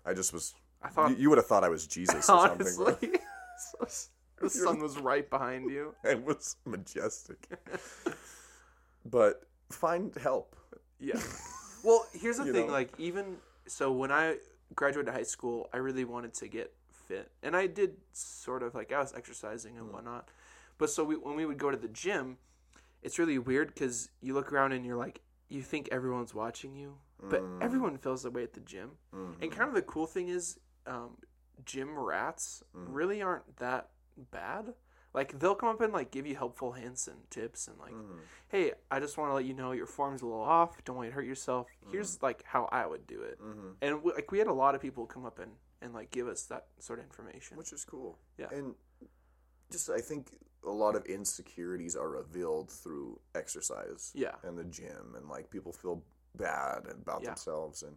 [0.05, 0.53] I just was.
[0.81, 2.67] I thought you, you would have thought I was Jesus or something.
[2.67, 3.09] honestly,
[4.41, 5.93] the sun was right behind you.
[6.05, 7.47] It was majestic.
[9.05, 10.55] but find help.
[10.99, 11.19] Yeah.
[11.83, 12.67] Well, here's the thing.
[12.67, 12.73] know?
[12.73, 13.37] Like, even
[13.67, 14.37] so, when I
[14.75, 16.73] graduated high school, I really wanted to get
[17.09, 19.79] fit, and I did sort of like I was exercising Mm.
[19.79, 20.29] and whatnot.
[20.77, 22.37] But so we, when we would go to the gym,
[23.01, 26.97] it's really weird because you look around and you're like, you think everyone's watching you,
[27.33, 27.61] but Mm.
[27.61, 28.91] everyone feels the way at the gym.
[29.13, 29.41] Mm-hmm.
[29.43, 31.17] And kind of the cool thing is, um,
[31.65, 32.85] gym rats Mm.
[32.99, 33.89] really aren't that
[34.31, 34.73] bad.
[35.13, 38.19] Like they'll come up and like give you helpful hints and tips and like, Mm-hmm.
[38.49, 40.81] hey, I just want to let you know your form's a little off.
[40.85, 41.67] Don't want you to hurt yourself.
[41.67, 41.91] Mm-hmm.
[41.93, 43.39] Here's like how I would do it.
[43.81, 45.51] And we, like we had a lot of people come up and
[45.81, 47.57] and like give us that sort of information.
[47.57, 48.19] which is cool.
[48.37, 48.47] Yeah.
[48.51, 48.75] And
[49.71, 50.31] just I think
[50.65, 54.11] a lot of insecurities are revealed through exercise.
[54.13, 54.35] Yeah.
[54.43, 56.03] And the gym and like people feel
[56.35, 57.29] bad about Yeah.
[57.29, 57.95] themselves and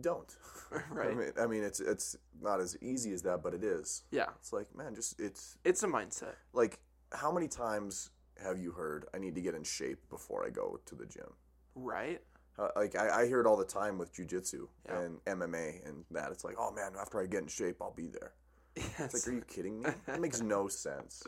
[0.00, 0.34] don't.
[0.72, 1.16] I right.
[1.16, 4.02] mean, I mean it's it's not as easy as that, but it is.
[4.10, 4.26] Yeah.
[4.40, 6.34] It's like, man, just it's It's a mindset.
[6.52, 6.80] like
[7.12, 8.10] how many times
[8.42, 11.32] have you heard I need to get in shape before I go to the gym?
[11.74, 12.20] Right.
[12.58, 15.00] Uh, like I, I hear it all the time with jujitsu Yeah.
[15.00, 16.32] and MMA and that.
[16.32, 18.32] It's like, oh man, after I get in shape, I'll be there.
[18.98, 19.90] It's like, are you kidding me?
[20.06, 21.22] That makes no sense.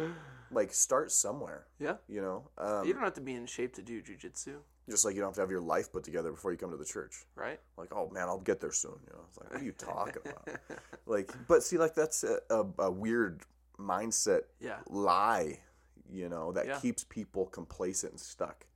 [0.51, 1.67] Like, start somewhere.
[1.79, 1.97] yeah.
[2.09, 4.57] You know, um, You don't have to be in shape to do jujitsu,
[4.89, 6.77] just like you don't have to have your life put together before you come to
[6.79, 7.27] the church.
[7.35, 7.61] right?
[7.77, 8.99] Like, oh man, I'll get there soon.
[9.07, 10.49] You know, it's like, what are you talking about?
[11.07, 13.43] like, but see, like that's a, a, a weird
[13.79, 14.79] mindset Yeah.
[14.89, 15.61] lie,
[16.11, 16.79] you know, that Yeah.
[16.81, 18.67] keeps people complacent and stuck.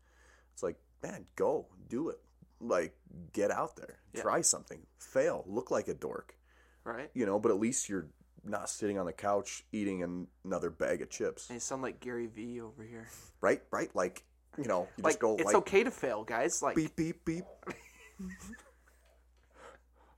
[0.52, 2.20] It's like, man, go do it.
[2.62, 2.94] Like,
[3.32, 4.22] get out there, Yeah.
[4.22, 6.36] try something, fail, look like a dork,
[6.84, 7.10] Right?
[7.12, 8.06] you know, but at least you're
[8.44, 11.98] not sitting on the couch eating an- another bag of chips, And you sound like
[12.00, 13.08] Gary Vee over here.
[13.40, 13.62] right?
[13.72, 13.94] Right?
[13.96, 14.24] Like,
[14.56, 16.62] you know, you Like just go it's like okay to fail, guys.
[16.62, 17.44] Like beep beep beep.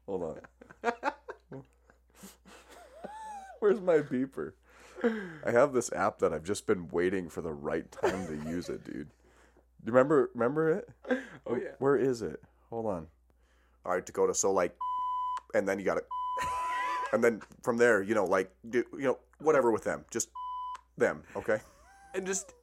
[0.07, 0.23] Hold
[0.83, 0.83] on.
[3.61, 4.53] Where's my beeper?
[5.03, 8.69] I have this app that I've just been waiting for the right time to use
[8.69, 9.11] it, dude.
[9.85, 10.89] Do you remember remember it?
[11.47, 11.73] Oh yeah.
[11.79, 12.43] Where is it?
[12.71, 13.07] Hold on.
[13.85, 14.33] All right, Dakota.
[14.33, 14.75] So like,
[15.55, 16.05] and then you got to,
[17.13, 20.31] and then from there, you know, like, do, you know, whatever with them, just
[20.97, 21.23] them.
[21.37, 21.61] Okay.
[22.15, 22.55] And just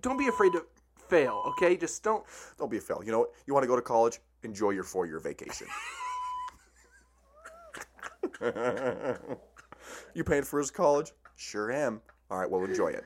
[0.00, 0.64] don't be afraid to
[1.08, 1.76] fail, okay?
[1.76, 2.24] Just don't
[2.58, 3.02] Don't be a fail.
[3.04, 3.30] You know what?
[3.46, 4.18] You want to go to college?
[4.42, 5.68] Enjoy your four year vacation.
[10.14, 11.12] you paying for his college?
[11.36, 12.00] Sure am.
[12.30, 13.04] All right, well, enjoy it.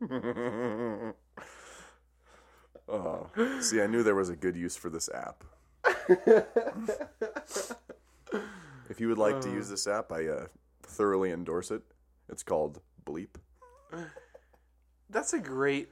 [2.88, 3.28] oh,
[3.60, 5.44] see, I knew there was a good use for this app.
[8.88, 10.46] if you would like to use this app, I uh,
[10.82, 11.82] thoroughly endorse it.
[12.28, 13.36] It's called Bleep.
[15.10, 15.90] That's a great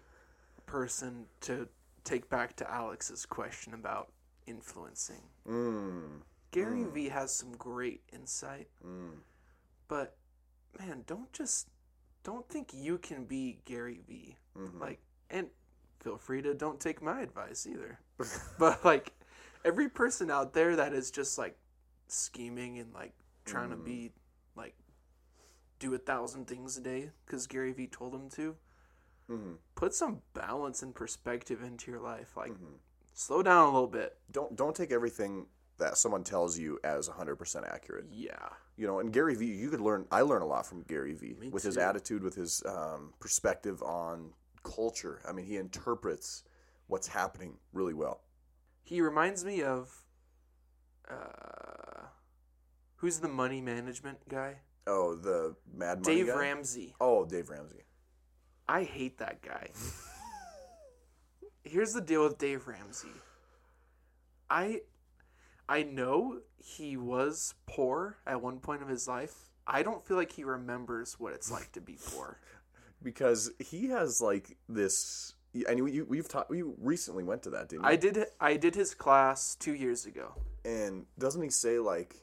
[0.66, 1.68] person to
[2.04, 4.10] take back to Alex's question about
[4.46, 5.22] influencing.
[5.48, 6.22] Mm.
[6.50, 9.18] Gary Vee has some great insight, Mm.
[9.88, 10.16] but
[10.78, 11.68] man, don't just
[12.24, 14.36] don't think you can be Gary Vee.
[14.56, 14.80] Mm-hmm.
[14.80, 15.48] Like, and
[16.02, 17.98] feel free to don't take my advice either.
[18.58, 19.12] but like,
[19.64, 21.56] every person out there that is just like
[22.08, 23.12] scheming and like
[23.44, 23.72] trying Mm.
[23.72, 24.10] to be
[24.56, 24.74] like
[25.78, 28.56] do a thousand things a day because Gary Vee told him to.
[29.30, 29.56] Mhm.
[29.76, 32.36] Put some balance and perspective into your life.
[32.36, 32.74] Like, Mm-hmm.
[33.14, 34.18] slow down a little bit.
[34.30, 35.46] Don't don't take everything
[35.78, 38.06] that someone tells you as 100% accurate.
[38.10, 38.50] Yeah.
[38.76, 40.06] you know, and Gary Vee, you could learn.
[40.10, 43.82] I learn a lot from Gary Vee Me with his attitude, with his um, perspective
[43.82, 44.32] on
[44.62, 45.20] culture.
[45.28, 46.44] I mean, he interprets
[46.86, 48.22] what's happening really well.
[48.82, 50.04] He reminds me of
[51.10, 52.06] uh,
[52.96, 54.56] who's the money management guy?
[54.86, 56.34] Oh, the Mad Money Dave guy?
[56.34, 56.94] Ramsey.
[57.00, 57.84] Oh, Dave Ramsey.
[58.68, 59.70] I hate that guy.
[61.64, 63.08] Here's the deal with Dave Ramsey.
[64.50, 64.80] I
[65.68, 69.50] I know he was poor at one point of his life.
[69.66, 72.38] I don't feel like he remembers what it's like to be poor.
[73.02, 75.34] Because he has like this.
[75.68, 76.50] And you, you, we've talked.
[76.50, 77.88] We recently went to that, didn't you?
[77.88, 80.34] I did I did his class 2 years ago.
[80.64, 82.16] And doesn't he say like,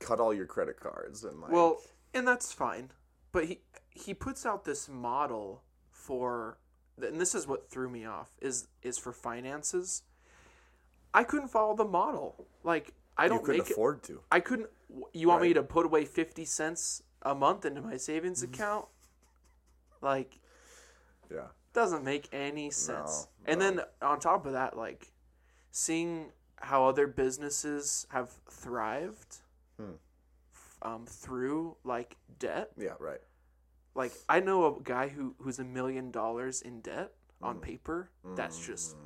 [0.00, 1.52] cut all your credit cards and like?
[1.52, 1.78] Well,
[2.14, 2.90] and that's fine.
[3.32, 3.60] But he
[3.90, 6.58] he puts out this model for
[7.02, 10.02] and this is what threw me off is is for finances.
[11.12, 12.46] I couldn't follow the model.
[12.62, 14.20] Like I don't couldn't make it, afford to.
[14.30, 14.68] I couldn't
[15.12, 18.54] you want me to put away 50 cents a month into my savings mm-hmm.
[18.54, 18.86] account?
[20.00, 20.38] Like
[21.30, 21.48] Yeah.
[21.72, 23.26] doesn't make any sense.
[23.46, 25.12] No, and then on top of that like
[25.70, 29.38] seeing how other businesses have thrived
[29.78, 29.92] Hmm.
[30.82, 32.94] um, through like debt Yeah.
[32.98, 33.20] Right.
[33.94, 37.46] like I know a guy who who's a million dollars in debt Mm.
[37.48, 38.10] on paper.
[38.24, 38.96] That's just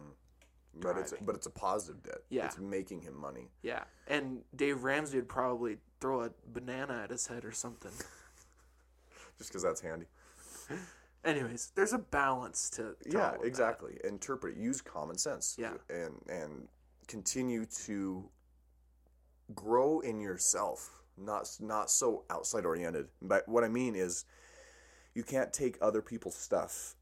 [0.75, 2.23] But it's but it's a positive debt.
[2.29, 2.47] Yeah.
[2.47, 3.51] It's making him money.
[3.63, 3.85] yeah.
[4.07, 7.91] And Dave Ramsey would probably throw a banana at his head or something.
[9.39, 10.07] Just because that's handy.
[11.25, 13.47] Anyways, there's a balance to, to yeah of that.
[13.47, 15.75] exactly interpret use common sense Yeah.
[15.91, 16.69] and and
[17.07, 18.29] continue to
[19.55, 24.25] grow in yourself not not so outside oriented but what i mean is
[25.15, 26.95] you can't take other people's stuff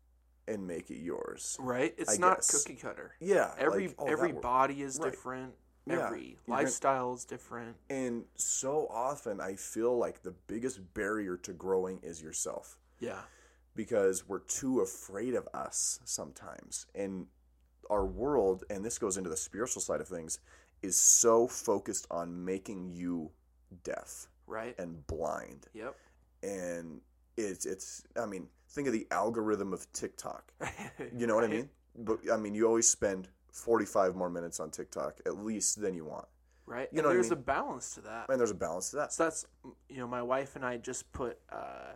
[0.48, 1.94] and make it yours Right?
[1.98, 2.62] It's I not guess.
[2.64, 3.12] cookie cutter.
[3.20, 5.10] yeah Every like, oh, every body is Right.
[5.12, 5.52] different.
[5.86, 6.06] Yeah.
[6.06, 7.76] Every lifestyle is different.
[7.90, 13.20] and so often i feel like the biggest barrier to growing is yourself Yeah.
[13.78, 16.84] Because we're too afraid of us sometimes.
[16.96, 17.26] And
[17.88, 20.40] our world, and this goes into the spiritual side of things,
[20.82, 23.30] is so focused on making you
[23.84, 24.74] deaf Right?
[24.80, 25.68] and blind.
[25.74, 25.94] Yep.
[26.42, 27.00] And
[27.36, 30.52] it's it's I mean, think of the algorithm of TikTok.
[31.16, 31.68] You know what I mean?
[31.96, 36.04] But I mean, you always spend 45 more minutes on TikTok at least than you
[36.04, 36.26] want.
[36.66, 36.88] Right?
[36.92, 37.38] You and know what I there's mean?
[37.38, 38.26] a balance to that.
[38.28, 39.12] And there's a balance to that.
[39.12, 39.46] So that's
[39.88, 41.92] you know, my wife and I just put uh,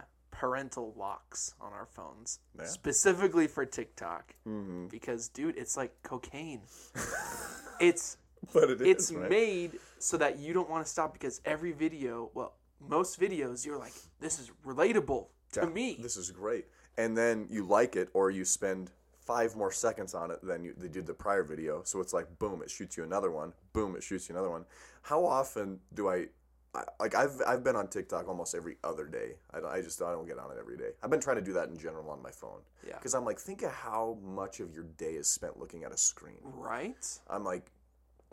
[0.47, 2.65] parental locks on our phones, Yeah.
[2.65, 4.89] specifically for TikTok, Mm-hmm.
[4.89, 6.63] because dude, it's like cocaine.
[7.81, 8.17] it's
[8.53, 9.31] But it it's is, right?
[9.31, 13.79] made so that you don't want to stop because every video, well, most videos, you're
[13.79, 15.97] like, this is relatable to me.
[16.01, 16.65] This is great.
[16.99, 18.91] And then you like it, or you spend
[19.21, 21.83] five more seconds on it than you they did the prior video.
[21.85, 23.53] So it's like, boom, it shoots you another one.
[23.73, 24.65] Boom, it shoots you another one.
[25.03, 26.27] How often do I,
[26.75, 27.15] I like?
[27.15, 29.33] I've I've been on TikTok almost every other day.
[29.53, 30.91] I, I just I don't get on it every day.
[31.03, 32.61] I've been trying to do that in general on my phone.
[32.87, 32.95] Yeah.
[32.97, 35.99] Because I'm like, think of how much of your day is spent looking at a
[35.99, 36.39] screen.
[36.43, 37.07] right?
[37.29, 37.71] I'm like,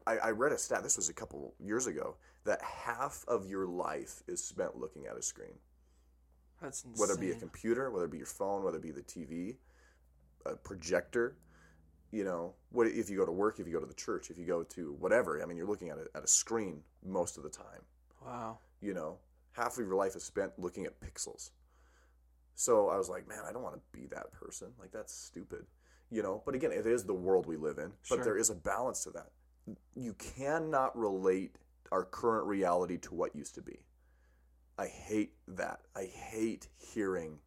[0.07, 0.83] I, I read a stat.
[0.83, 2.15] This was a couple years ago
[2.45, 5.53] that half of your life is spent looking at a screen
[6.61, 6.99] That's insane.
[6.99, 9.55] whether it be a computer, whether it be your phone, whether it be the TV,
[10.45, 11.35] a projector.
[12.11, 14.37] You know, what if you go to work, if you go to the church, if
[14.37, 15.43] you go to whatever.
[15.43, 17.83] I mean, you're looking at a, at a screen most of the time.
[18.26, 18.59] Wow.
[18.82, 19.17] You know,
[19.53, 21.51] half of your life is spent looking at pixels.
[22.55, 24.70] So I was like, man, I don't want to be that person.
[24.80, 25.65] Like that's stupid.
[26.11, 27.91] You know, but again, it is the world we live in.
[28.09, 28.24] But Sure.
[28.24, 29.32] there is a balance to that.
[29.95, 31.57] You cannot relate
[31.91, 33.80] our current reality to what used to be.
[34.78, 35.82] I hate that.
[35.95, 37.39] I hate hearing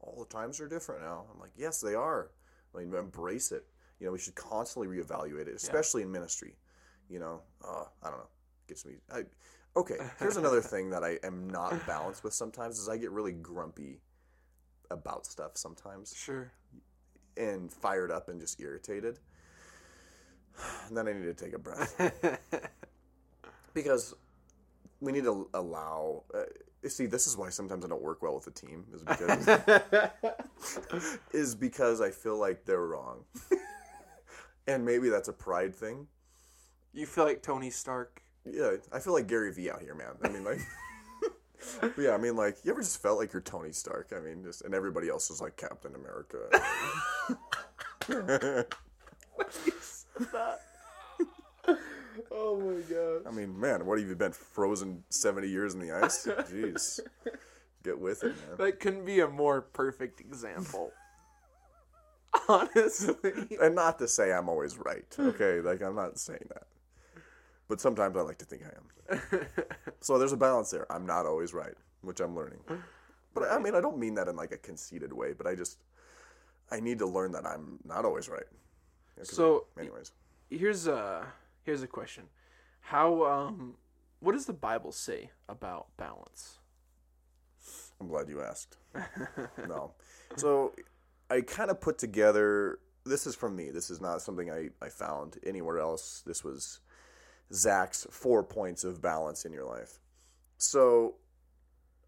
[0.00, 1.26] all the times are different now.
[1.32, 2.30] I'm like, yes, they are.
[2.74, 3.66] I mean, embrace it.
[3.98, 6.56] You know, we should constantly reevaluate it, especially in ministry.
[7.08, 8.28] You know, uh, I don't know,
[8.66, 8.94] It gets me.
[9.12, 9.24] I,
[9.76, 13.32] okay, here's another thing that I am not balanced with sometimes is I get really
[13.32, 14.00] grumpy
[14.90, 16.50] about stuff sometimes Sure.
[17.36, 19.18] and fired up and just irritated.
[20.88, 21.94] And then I need to take a breath
[23.74, 24.14] because
[25.00, 26.24] we need to allow.
[26.34, 26.42] Uh,
[26.88, 30.10] see, this is why sometimes I don't work well with the team is because
[31.32, 33.24] is because I feel like they're wrong,
[34.66, 36.08] and maybe that's a pride thing.
[36.92, 38.22] You feel like Tony Stark.
[38.44, 40.12] Yeah, I feel like Gary Vee out here, man.
[40.22, 40.60] I mean, like,
[41.80, 44.12] but yeah, I mean, like, you ever just felt like you're Tony Stark?
[44.16, 46.38] I mean, just and everybody else is like Captain America.
[52.32, 53.26] Oh my god.
[53.26, 56.26] I mean, man, what have you been frozen seventy years in the ice?
[56.26, 57.00] Jeez,
[57.82, 58.56] get with it, man.
[58.58, 60.92] That couldn't be a more perfect example.
[62.48, 63.58] Honestly.
[63.60, 65.60] And not to say I'm always right, okay?
[65.60, 66.64] Like I'm not saying that,
[67.70, 69.46] but sometimes I like to think I am.
[70.02, 70.90] So there's a balance there.
[70.90, 72.60] I'm not always right, which I'm learning.
[73.34, 75.78] But I mean, I don't mean that in like a conceited way, but I just
[76.70, 78.48] I need to learn that I'm not always right.
[79.16, 80.12] Yeah, So anyways,
[80.48, 81.26] here's a
[81.62, 82.24] here's a question.
[82.80, 83.74] How um
[84.20, 86.58] what does the Bible say about balance?
[88.00, 88.78] I'm glad you asked.
[89.68, 89.92] no.
[90.36, 90.74] So
[91.30, 93.70] I kind of put together this is from me.
[93.70, 96.22] This is not something I, I found anywhere else.
[96.26, 96.80] This was
[97.52, 99.98] Zach's four points of balance in your life.
[100.58, 101.14] So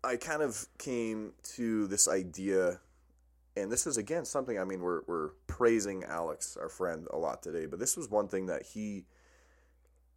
[0.05, 2.81] I kind of came to this idea,
[3.57, 7.43] and this is again something I mean, we're, we're praising Alex, our friend, a lot
[7.43, 9.05] today, but this was one thing that he,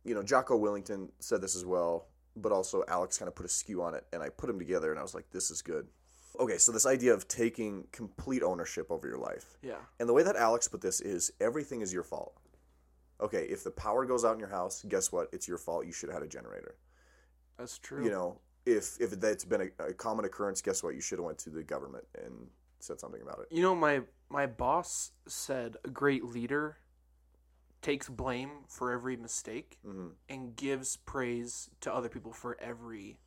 [0.03, 3.49] you know, Jocko Willington said this as well, but also Alex kind of put a
[3.49, 5.87] skew on it, and I put them together, and I was like, this is good.
[6.39, 9.57] Okay, so this idea of taking complete ownership over your life.
[9.61, 9.75] Yeah.
[9.99, 12.33] And the way that Alex put this is everything is your fault.
[13.21, 15.29] Okay, if the power goes out in your house, guess what?
[15.31, 15.85] It's your fault.
[15.85, 16.75] You should have had a generator.
[17.57, 18.03] That's true.
[18.03, 20.95] You know, if if that's been a, a common occurrence, guess what?
[20.95, 22.47] You should have went to the government and
[22.79, 23.55] said something about it.
[23.55, 26.77] You know, my my boss said a great leader
[27.81, 30.11] takes blame for every mistake Mhm.
[30.27, 33.19] and gives praise to other people for every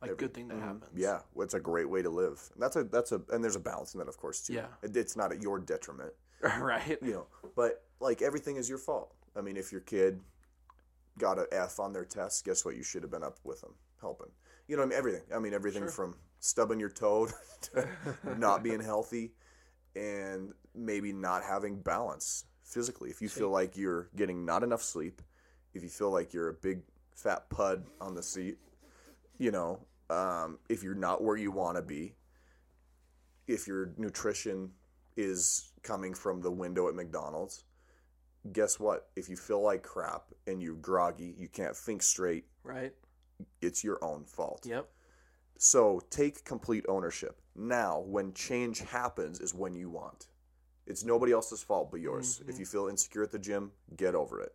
[0.00, 0.62] like Every- good thing that Mhm.
[0.62, 0.90] happens.
[0.94, 2.50] Yeah, well, it's a great way to live.
[2.54, 4.54] And that's a that's a and there's a balance in that, of course, too.
[4.54, 4.68] Yeah.
[4.82, 6.14] It, it's not at your detriment.
[6.60, 6.98] right.
[7.02, 7.26] you know
[7.56, 10.20] but like everything is your fault i mean if your kid
[11.18, 12.76] got a f on their test guess what?
[12.76, 14.30] You should have been up with them helping.
[14.66, 15.22] You know I mean, everything.
[15.34, 15.90] I mean everything Sure.
[15.90, 17.28] from stubbing your toe
[17.62, 17.88] to
[18.36, 19.32] not being healthy
[19.94, 23.10] and maybe not having balance physically.
[23.10, 25.22] If you feel like you're getting not enough sleep
[25.72, 26.80] if you feel like you're a big
[27.14, 28.58] fat pud on the seat
[29.38, 29.78] you know
[30.10, 32.14] um, if you're not where you want to be
[33.46, 34.70] if your nutrition
[35.16, 37.64] is coming from the window at McDonald's,
[38.52, 39.08] guess what?
[39.16, 42.92] If you feel like crap and you're groggy, you can't think straight, Right.
[43.60, 44.66] it's your own fault.
[44.66, 44.88] Yep.
[45.58, 47.40] So take complete ownership.
[47.54, 50.26] Now, when change happens, is when you want.
[50.86, 52.40] It's nobody else's fault but yours.
[52.40, 52.60] If mm-hmm.
[52.60, 54.52] you feel insecure at the gym, get over it.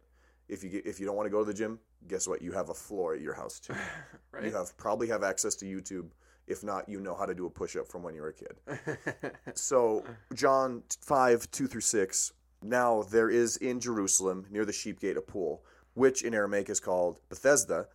[0.47, 2.41] If you get, if you don't want to go to the gym, guess what?
[2.41, 3.73] You have a floor at your house too.
[4.31, 4.43] Right.
[4.45, 6.11] You have probably have access to YouTube.
[6.45, 8.33] If not, you know how to do a push up from when you were a
[8.33, 9.33] kid.
[9.55, 10.03] so
[10.35, 12.33] John five two through six.
[12.61, 16.79] Now there is in Jerusalem near the sheep gate a pool, which in Aramaic is
[16.79, 17.87] called Bethesda,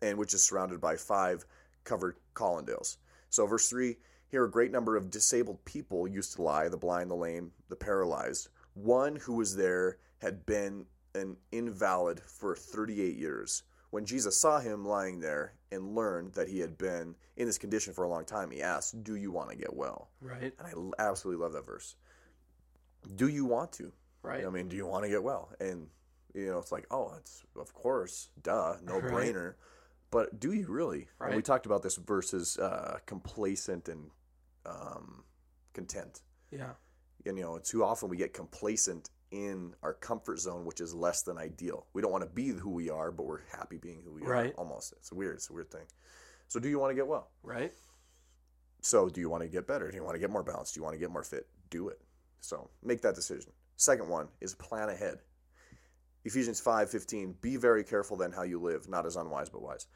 [0.00, 1.44] and which is surrounded by five
[1.84, 2.98] covered colonnades.
[3.30, 3.96] So verse three,
[4.28, 7.76] Here, a great number of disabled people used to lie the blind, the lame, the
[7.76, 8.48] paralyzed.
[8.74, 13.64] One who was there had been an invalid for 38 years.
[13.90, 17.92] When Jesus saw him lying there and learned that he had been in this condition
[17.92, 20.08] for a long time, he asked, Do you want to get well?
[20.22, 20.54] Right.
[20.58, 21.96] And I absolutely love that verse.
[23.16, 23.92] Do you want to?
[24.22, 24.44] Right.
[24.46, 25.50] I mean, do you want to get well?
[25.60, 25.88] And,
[26.34, 29.54] you know, it's like, oh, it's, of course, duh, no brainer.
[30.10, 31.08] But do you really?
[31.20, 34.10] And we talked about this versus uh, complacent and
[34.66, 35.24] um,
[35.72, 36.20] content.
[36.50, 36.72] Yeah.
[37.26, 41.22] And, you know, too often we get complacent in our comfort zone, which is less
[41.22, 41.86] than ideal.
[41.94, 44.52] We don't want to be who we are, but we're happy being who we Right.
[44.52, 44.54] are.
[44.58, 44.92] Almost.
[44.98, 45.36] It's weird.
[45.36, 45.86] It's a weird thing.
[46.48, 47.30] So, do you want to get well?
[47.42, 47.72] Right.
[48.82, 49.90] So, do you want to get better?
[49.90, 50.74] Do you want to get more balanced?
[50.74, 51.46] Do you want to get more fit?
[51.70, 52.00] Do it.
[52.40, 53.52] So, make that decision.
[53.82, 55.18] Second one is plan ahead.
[56.24, 59.88] Ephesians 5:15 Be very careful then how you live, not as unwise but wise.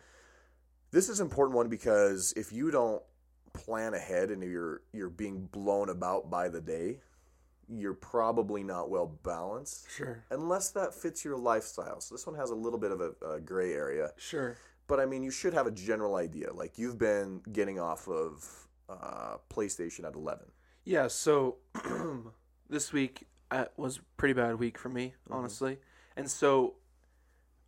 [0.91, 3.01] This is an important one because if you don't
[3.53, 6.99] plan ahead and you're you're being blown about by the day,
[7.69, 10.25] you're probably not well balanced Sure.
[10.33, 12.01] unless that fits your lifestyle.
[12.01, 14.11] So this one has a little bit of a, a gray area.
[14.17, 14.57] Sure.
[14.89, 16.53] But I mean, you should have a general idea.
[16.53, 20.45] Like you've been getting off of uh, PlayStation at 11.
[20.85, 21.59] Yeah, so
[22.69, 25.79] this week uh, was a pretty bad week for me, honestly.
[26.17, 26.75] And so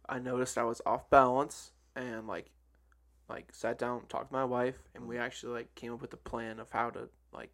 [0.08, 2.50] I noticed I was off balance and like
[3.28, 6.18] like sat down, talked to my wife, and we actually like came up with a
[6.18, 7.50] plan of how to like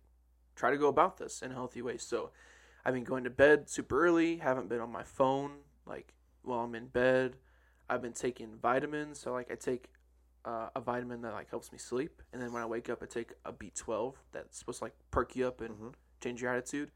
[0.55, 1.97] try to go about this in a healthy way.
[1.99, 2.31] So
[2.85, 5.53] I've been going to bed super early, haven't been on my phone
[5.87, 7.37] like while I'm in bed.
[7.89, 9.91] I've been taking vitamins, so like I take
[10.45, 13.07] uh, a vitamin that like helps me sleep, and then when I wake up, I
[13.07, 16.91] take a B12 that's supposed to like perk you up and change your attitude.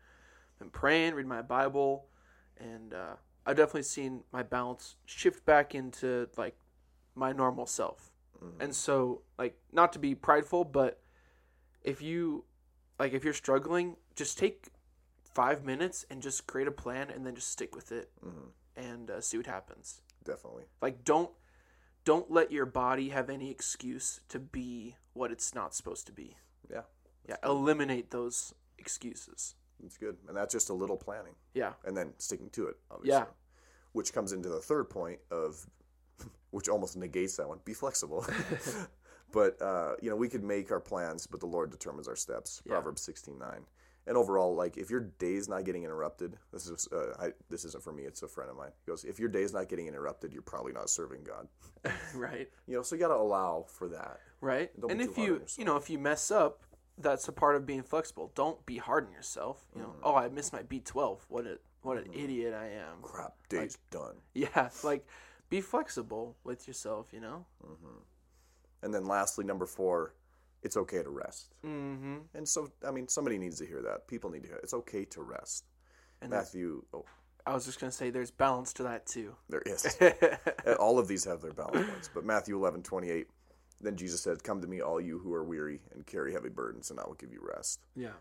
[0.58, 2.06] Been praying, reading my Bible,
[2.58, 3.14] and uh,
[3.46, 6.56] I've definitely seen my balance shift back into like
[7.14, 8.10] my normal self.
[8.60, 11.00] And so, like, not to be prideful, but
[11.82, 12.44] if you
[12.98, 14.68] like, if you're struggling, just take
[15.24, 18.10] five minutes and just create a plan, and then just stick with it,
[18.76, 20.02] and uh, see what happens.
[20.24, 20.64] Definitely.
[20.80, 21.30] Like, don't
[22.04, 26.36] don't let your body have any excuse to be what it's not supposed to be.
[26.70, 26.82] Yeah.
[27.28, 29.56] Yeah, eliminate those excuses.
[29.84, 30.16] It's good.
[30.28, 33.18] And that's just a little planning Yeah, and then sticking to it, obviously.
[33.18, 33.26] Yeah.
[33.92, 35.66] Which comes into the third point of,
[36.50, 38.26] which almost negates that one be flexible.
[39.32, 42.62] but, uh, you know, we could make our plans, but the Lord determines our steps.
[42.64, 42.72] Yeah.
[42.72, 43.48] Proverbs 16 9.
[44.08, 47.82] And overall, like if your day's not getting interrupted, this is uh, I, this isn't
[47.84, 48.04] for me.
[48.04, 48.70] It's a friend of mine.
[48.84, 51.46] He goes, if your day's not getting interrupted, you're probably not serving God.
[52.14, 54.18] right, You know, so you got to allow for that.
[54.40, 54.70] right.
[54.80, 55.58] Don't and if you yourself.
[55.58, 56.62] you know if you mess up,
[57.00, 58.32] that's a part of being flexible.
[58.34, 59.64] Don't be hard on yourself.
[59.74, 60.00] You know, mm-hmm.
[60.04, 61.24] oh, I missed my B twelve.
[61.28, 62.20] What a what an mm-hmm.
[62.24, 63.02] idiot I am.
[63.02, 64.16] Crap, day's done.
[64.34, 65.06] Yeah, like
[65.50, 67.08] be flexible with yourself.
[67.12, 67.46] You know.
[67.64, 67.98] Mm-hmm.
[68.82, 70.14] And then lastly, number four,
[70.62, 71.54] it's okay to rest.
[71.64, 72.18] Mm-hmm.
[72.34, 74.06] And so, I mean, somebody needs to hear that.
[74.06, 74.64] People need to hear it.
[74.64, 75.64] It's okay to rest.
[76.20, 77.04] And Matthew, oh,
[77.46, 79.34] I was just gonna say there's balance to that too.
[79.48, 79.96] there is.
[80.78, 82.10] all of these have their balance points.
[82.12, 83.26] But Matthew 11, 28,
[83.80, 86.90] then Jesus said, Come to me, all you who are weary and carry heavy burdens,
[86.90, 87.80] and I will give you rest.
[87.94, 88.16] Yeah.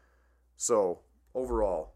[0.55, 1.01] So,
[1.33, 1.95] overall,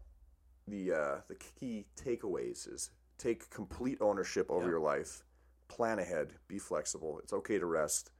[0.66, 5.22] the, uh, the key takeaways is take complete ownership over your life,
[5.68, 7.20] plan ahead, be flexible.
[7.22, 8.10] It's okay to rest.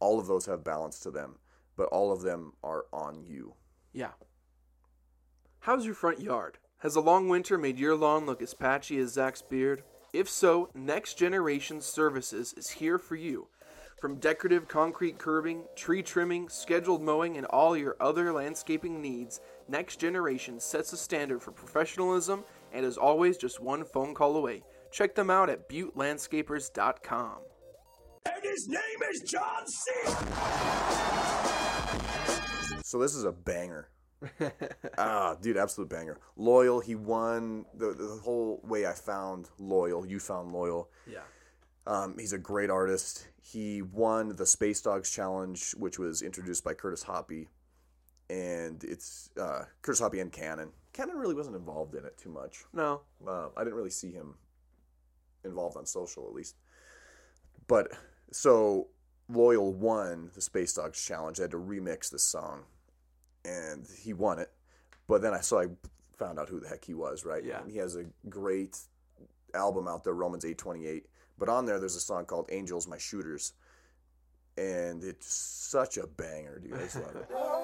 [0.00, 1.36] All of those have balance to them,
[1.76, 3.54] but all of them are on you.
[3.92, 4.12] Yeah.
[5.60, 6.58] How's your front yard?
[6.78, 9.82] Has a long winter made your lawn look as patchy as Zach's beard?
[10.12, 13.48] If so, Next Generation Services is here for you.
[14.00, 19.98] From decorative concrete curbing, tree trimming, scheduled mowing, and all your other landscaping needs, Next
[19.98, 24.62] Generation sets a standard for professionalism and is always just one phone call away.
[24.92, 27.38] Check them out at buttelandscapers.com.
[28.24, 28.80] And his name
[29.12, 29.90] is John C.
[32.84, 33.88] So this is a banger.
[34.98, 36.20] ah, dude, absolute banger.
[36.36, 40.06] Loyal, he won the the whole way I found Loyal.
[40.06, 40.88] You found Loyal.
[41.10, 41.22] Yeah.
[41.88, 43.26] Um, he's a great artist.
[43.52, 47.48] He won the Space Dogs Challenge, which was introduced by Curtis Hoppy,
[48.28, 50.70] and it's uh, Curtis Hoppy and Cannon.
[50.92, 52.64] Cannon really wasn't involved in it too much.
[52.74, 53.00] No.
[53.26, 54.34] Uh, I didn't really see him
[55.44, 56.56] involved on social, at least.
[57.66, 57.92] But
[58.32, 58.88] so
[59.30, 61.38] Loyal won the Space Dogs Challenge.
[61.38, 62.64] They had to remix this song,
[63.44, 64.50] and he won it.
[65.06, 65.68] But then I saw I
[66.18, 67.44] found out who the heck he was, right?
[67.44, 67.62] Yeah.
[67.62, 68.76] And he has a great
[69.54, 71.06] album out there, Romans eight twenty eight.
[71.38, 73.52] But on there, there's a song called "Angels, My Shooters,"
[74.56, 76.74] and it's such a banger, dude.
[76.74, 77.28] I just love it.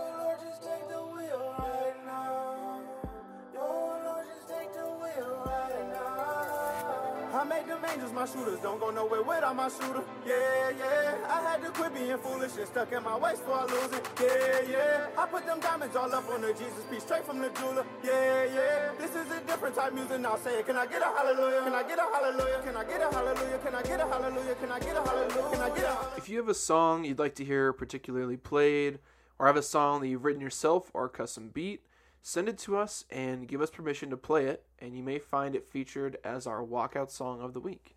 [8.15, 8.61] my shooters.
[8.61, 10.05] Don't go nowhere without my shooter.
[10.27, 11.15] Yeah, yeah.
[11.29, 14.09] I had to quit being foolish and stuck in my waist before I lose it.
[14.21, 15.07] Yeah, yeah.
[15.19, 17.85] I put them diamonds all up on the Jesus piece straight from the jeweler.
[18.03, 18.93] Yeah, yeah.
[18.99, 20.37] This is a different type music now.
[20.37, 20.67] Say it.
[20.67, 21.63] Can I get a hallelujah?
[21.63, 22.61] Can I get a hallelujah?
[22.65, 23.59] Can I get a hallelujah?
[23.59, 24.55] Can I get a hallelujah?
[24.55, 25.45] Can I get a hallelujah?
[25.51, 26.09] Can I get a hallelujah?
[26.17, 29.01] If you have a song you'd like to hear particularly played,
[29.39, 31.83] or have a song that you've written yourself or a custom beat,
[32.23, 35.55] send it to us and give us permission to play it, and you may find
[35.55, 37.94] it featured as our walkout song of the week.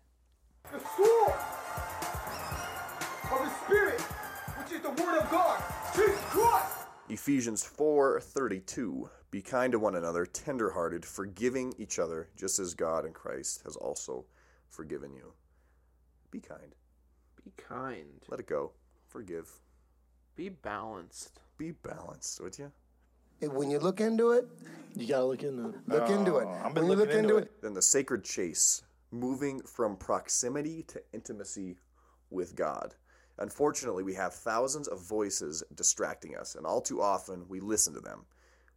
[0.72, 1.34] The sword
[3.32, 5.62] of the Spirit, which is the Word of God.
[5.94, 6.76] Jesus Christ!
[7.08, 13.12] Ephesians 4:32 Be kind to one another, tenderhearted, forgiving each other, just as God in
[13.12, 14.26] Christ has also
[14.68, 15.32] forgiven you.
[16.30, 16.74] Be kind.
[17.44, 18.22] Be kind.
[18.28, 18.72] Let it go.
[19.08, 19.50] Forgive.
[20.36, 21.40] Be balanced.
[21.56, 22.70] Be balanced, would you?
[23.40, 24.46] When you look into it,
[24.94, 25.74] You gotta look into it.
[25.88, 26.46] look into it.
[26.46, 29.96] I've been When you look looking into into it, Then the sacred chase, moving from
[29.96, 31.76] proximity to intimacy
[32.30, 32.94] with God.
[33.38, 38.00] Unfortunately, we have thousands of voices distracting us, and all too often we listen to
[38.00, 38.26] them.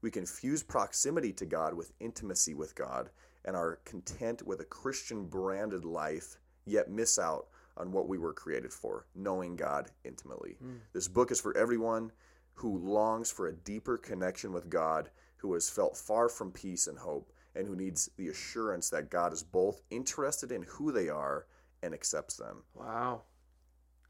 [0.02, 3.10] We confuse proximity to God with intimacy with God
[3.46, 8.34] and are content with a Christian branded life, yet miss out on what we were
[8.34, 10.58] created for, knowing God intimately.
[10.62, 10.76] Hmm.
[10.94, 12.12] This book is for everyone
[12.54, 16.98] who longs for a deeper connection with God, who has felt far from peace and
[16.98, 21.46] hope, and who needs the assurance that God is both interested in who they are
[21.84, 22.64] and accepts them.
[22.74, 23.24] Wow.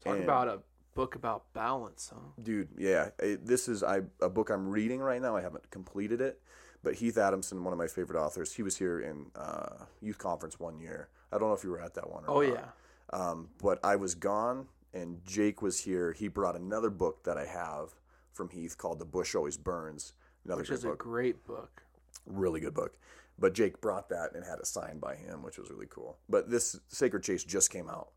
[0.04, 0.60] Talk And- about a
[0.94, 2.20] book about balance, huh?
[2.42, 5.36] Dude, yeah, it, this is I, a book I'm reading right now.
[5.36, 6.40] I haven't completed it,
[6.82, 10.60] but Heath Adamson, one of my favorite authors, he was here in uh, youth conference
[10.60, 11.08] one year.
[11.32, 12.24] I don't know if you were at that one.
[12.26, 12.54] Or Oh, not.
[12.54, 13.18] yeah.
[13.18, 16.12] Um, but I was gone, and Jake was here.
[16.12, 17.94] He brought another book that I have
[18.32, 20.12] from Heath called "The Bush Always Burns."
[20.44, 21.82] Another Which great is a great book.
[22.26, 22.96] really good book.
[23.42, 26.16] But Jake brought that and had it signed by him, which was really cool.
[26.28, 28.10] But this Sacred Chase just came out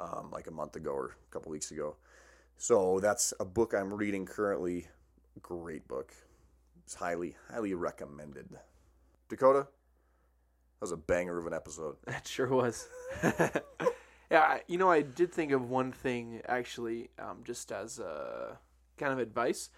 [0.00, 1.94] um, like a month ago or a couple weeks ago.
[2.56, 4.88] So that's a book I'm reading currently.
[5.40, 6.12] Great book.
[6.84, 8.48] It's highly, highly recommended.
[9.28, 11.94] Dakota, that was a banger of an episode.
[12.06, 12.88] That sure was.
[14.32, 18.58] yeah, you know, I did think of one thing actually, um, just as a
[18.98, 19.70] kind of advice.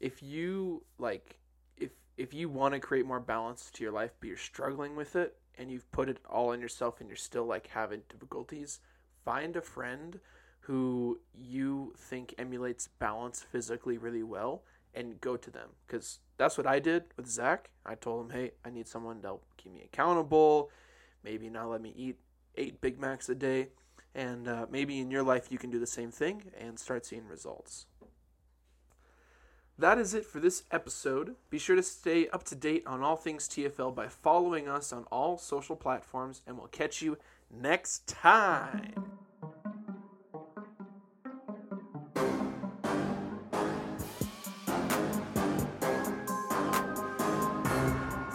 [0.00, 1.39] If you like,
[2.20, 5.36] if you want to create more balance to your life, but you're struggling with it,
[5.58, 8.80] and you've put it all on yourself, and you're still like having difficulties,
[9.24, 10.20] find a friend
[10.60, 14.62] who you think emulates balance physically really well,
[14.94, 17.70] and go to them because that's what I did with Zach.
[17.86, 20.70] I told him, hey, I need someone to help keep me accountable
[21.22, 22.16] maybe not let me eat
[22.56, 23.68] eight Big Macs a day.
[24.14, 27.26] And uh, maybe in your life you can do the same thing and start seeing
[27.26, 27.86] results.
[29.80, 31.36] That is it for this episode.
[31.48, 35.04] Be sure to stay up to date on all things TFL by following us on
[35.04, 37.16] all social platforms, and we'll catch you
[37.50, 39.06] next time.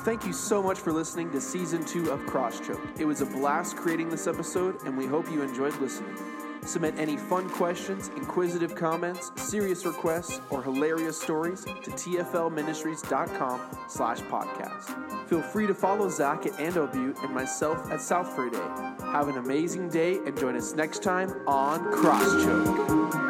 [0.03, 2.99] Thank you so much for listening to season two of Crosschoke.
[2.99, 6.17] It was a blast creating this episode, and we hope you enjoyed listening.
[6.65, 15.27] Submit any fun questions, inquisitive comments, serious requests, or hilarious stories to tflministries.com slash podcast.
[15.27, 16.91] Feel free to follow Zach at Ando
[17.23, 18.57] and myself at South Friday.
[19.11, 23.24] Have an amazing day and join us next time on Crosschoke.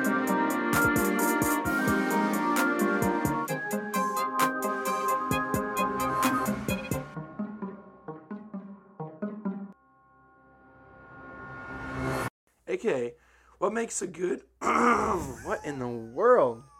[13.75, 14.41] Makes a good.
[14.59, 16.63] what in the world?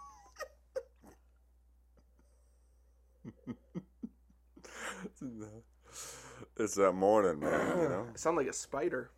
[6.57, 7.77] It's that morning, man.
[7.77, 9.11] You know, I sound like a spider.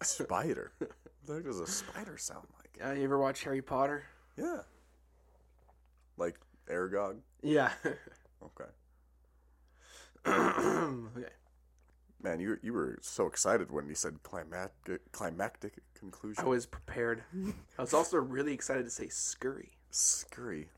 [0.00, 0.72] a spider.
[1.26, 2.86] What does a spider sound like?
[2.86, 4.04] Uh, you ever watch Harry Potter?
[4.36, 4.58] Yeah,
[6.18, 6.36] like
[6.70, 7.16] Aragog.
[7.42, 7.72] Yeah.
[8.44, 8.70] Okay,
[10.26, 11.32] okay.
[12.24, 16.42] Man, you you were so excited when he said climactic climactic conclusion.
[16.42, 17.22] I was prepared.
[17.78, 19.70] I was also really excited to say scurry.
[19.90, 20.68] scurry.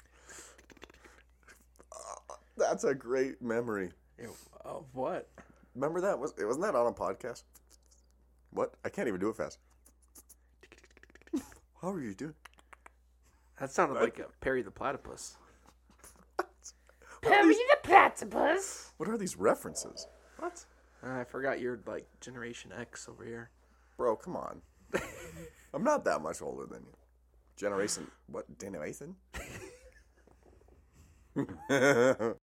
[1.92, 3.90] Uh, that's a great memory.
[4.20, 4.32] Ew,
[4.64, 5.28] Of what?
[5.74, 6.18] Remember that?
[6.18, 7.44] Was it wasn't that on a podcast?
[8.50, 8.74] What?
[8.84, 9.58] I can't even do it fast.
[11.80, 12.34] How are you doing?
[13.60, 15.36] That sounded like a Perry the Platypus.
[17.22, 18.92] Perry the platypus.
[18.98, 20.06] What are these references,
[20.38, 20.64] What?
[21.06, 23.50] Uh, I forgot you're like Generation X over here.
[23.96, 24.16] bro?
[24.16, 24.60] Come on.
[25.74, 26.92] I'm not that much older than you.
[27.56, 28.58] Generation what?
[28.58, 29.14] Generation?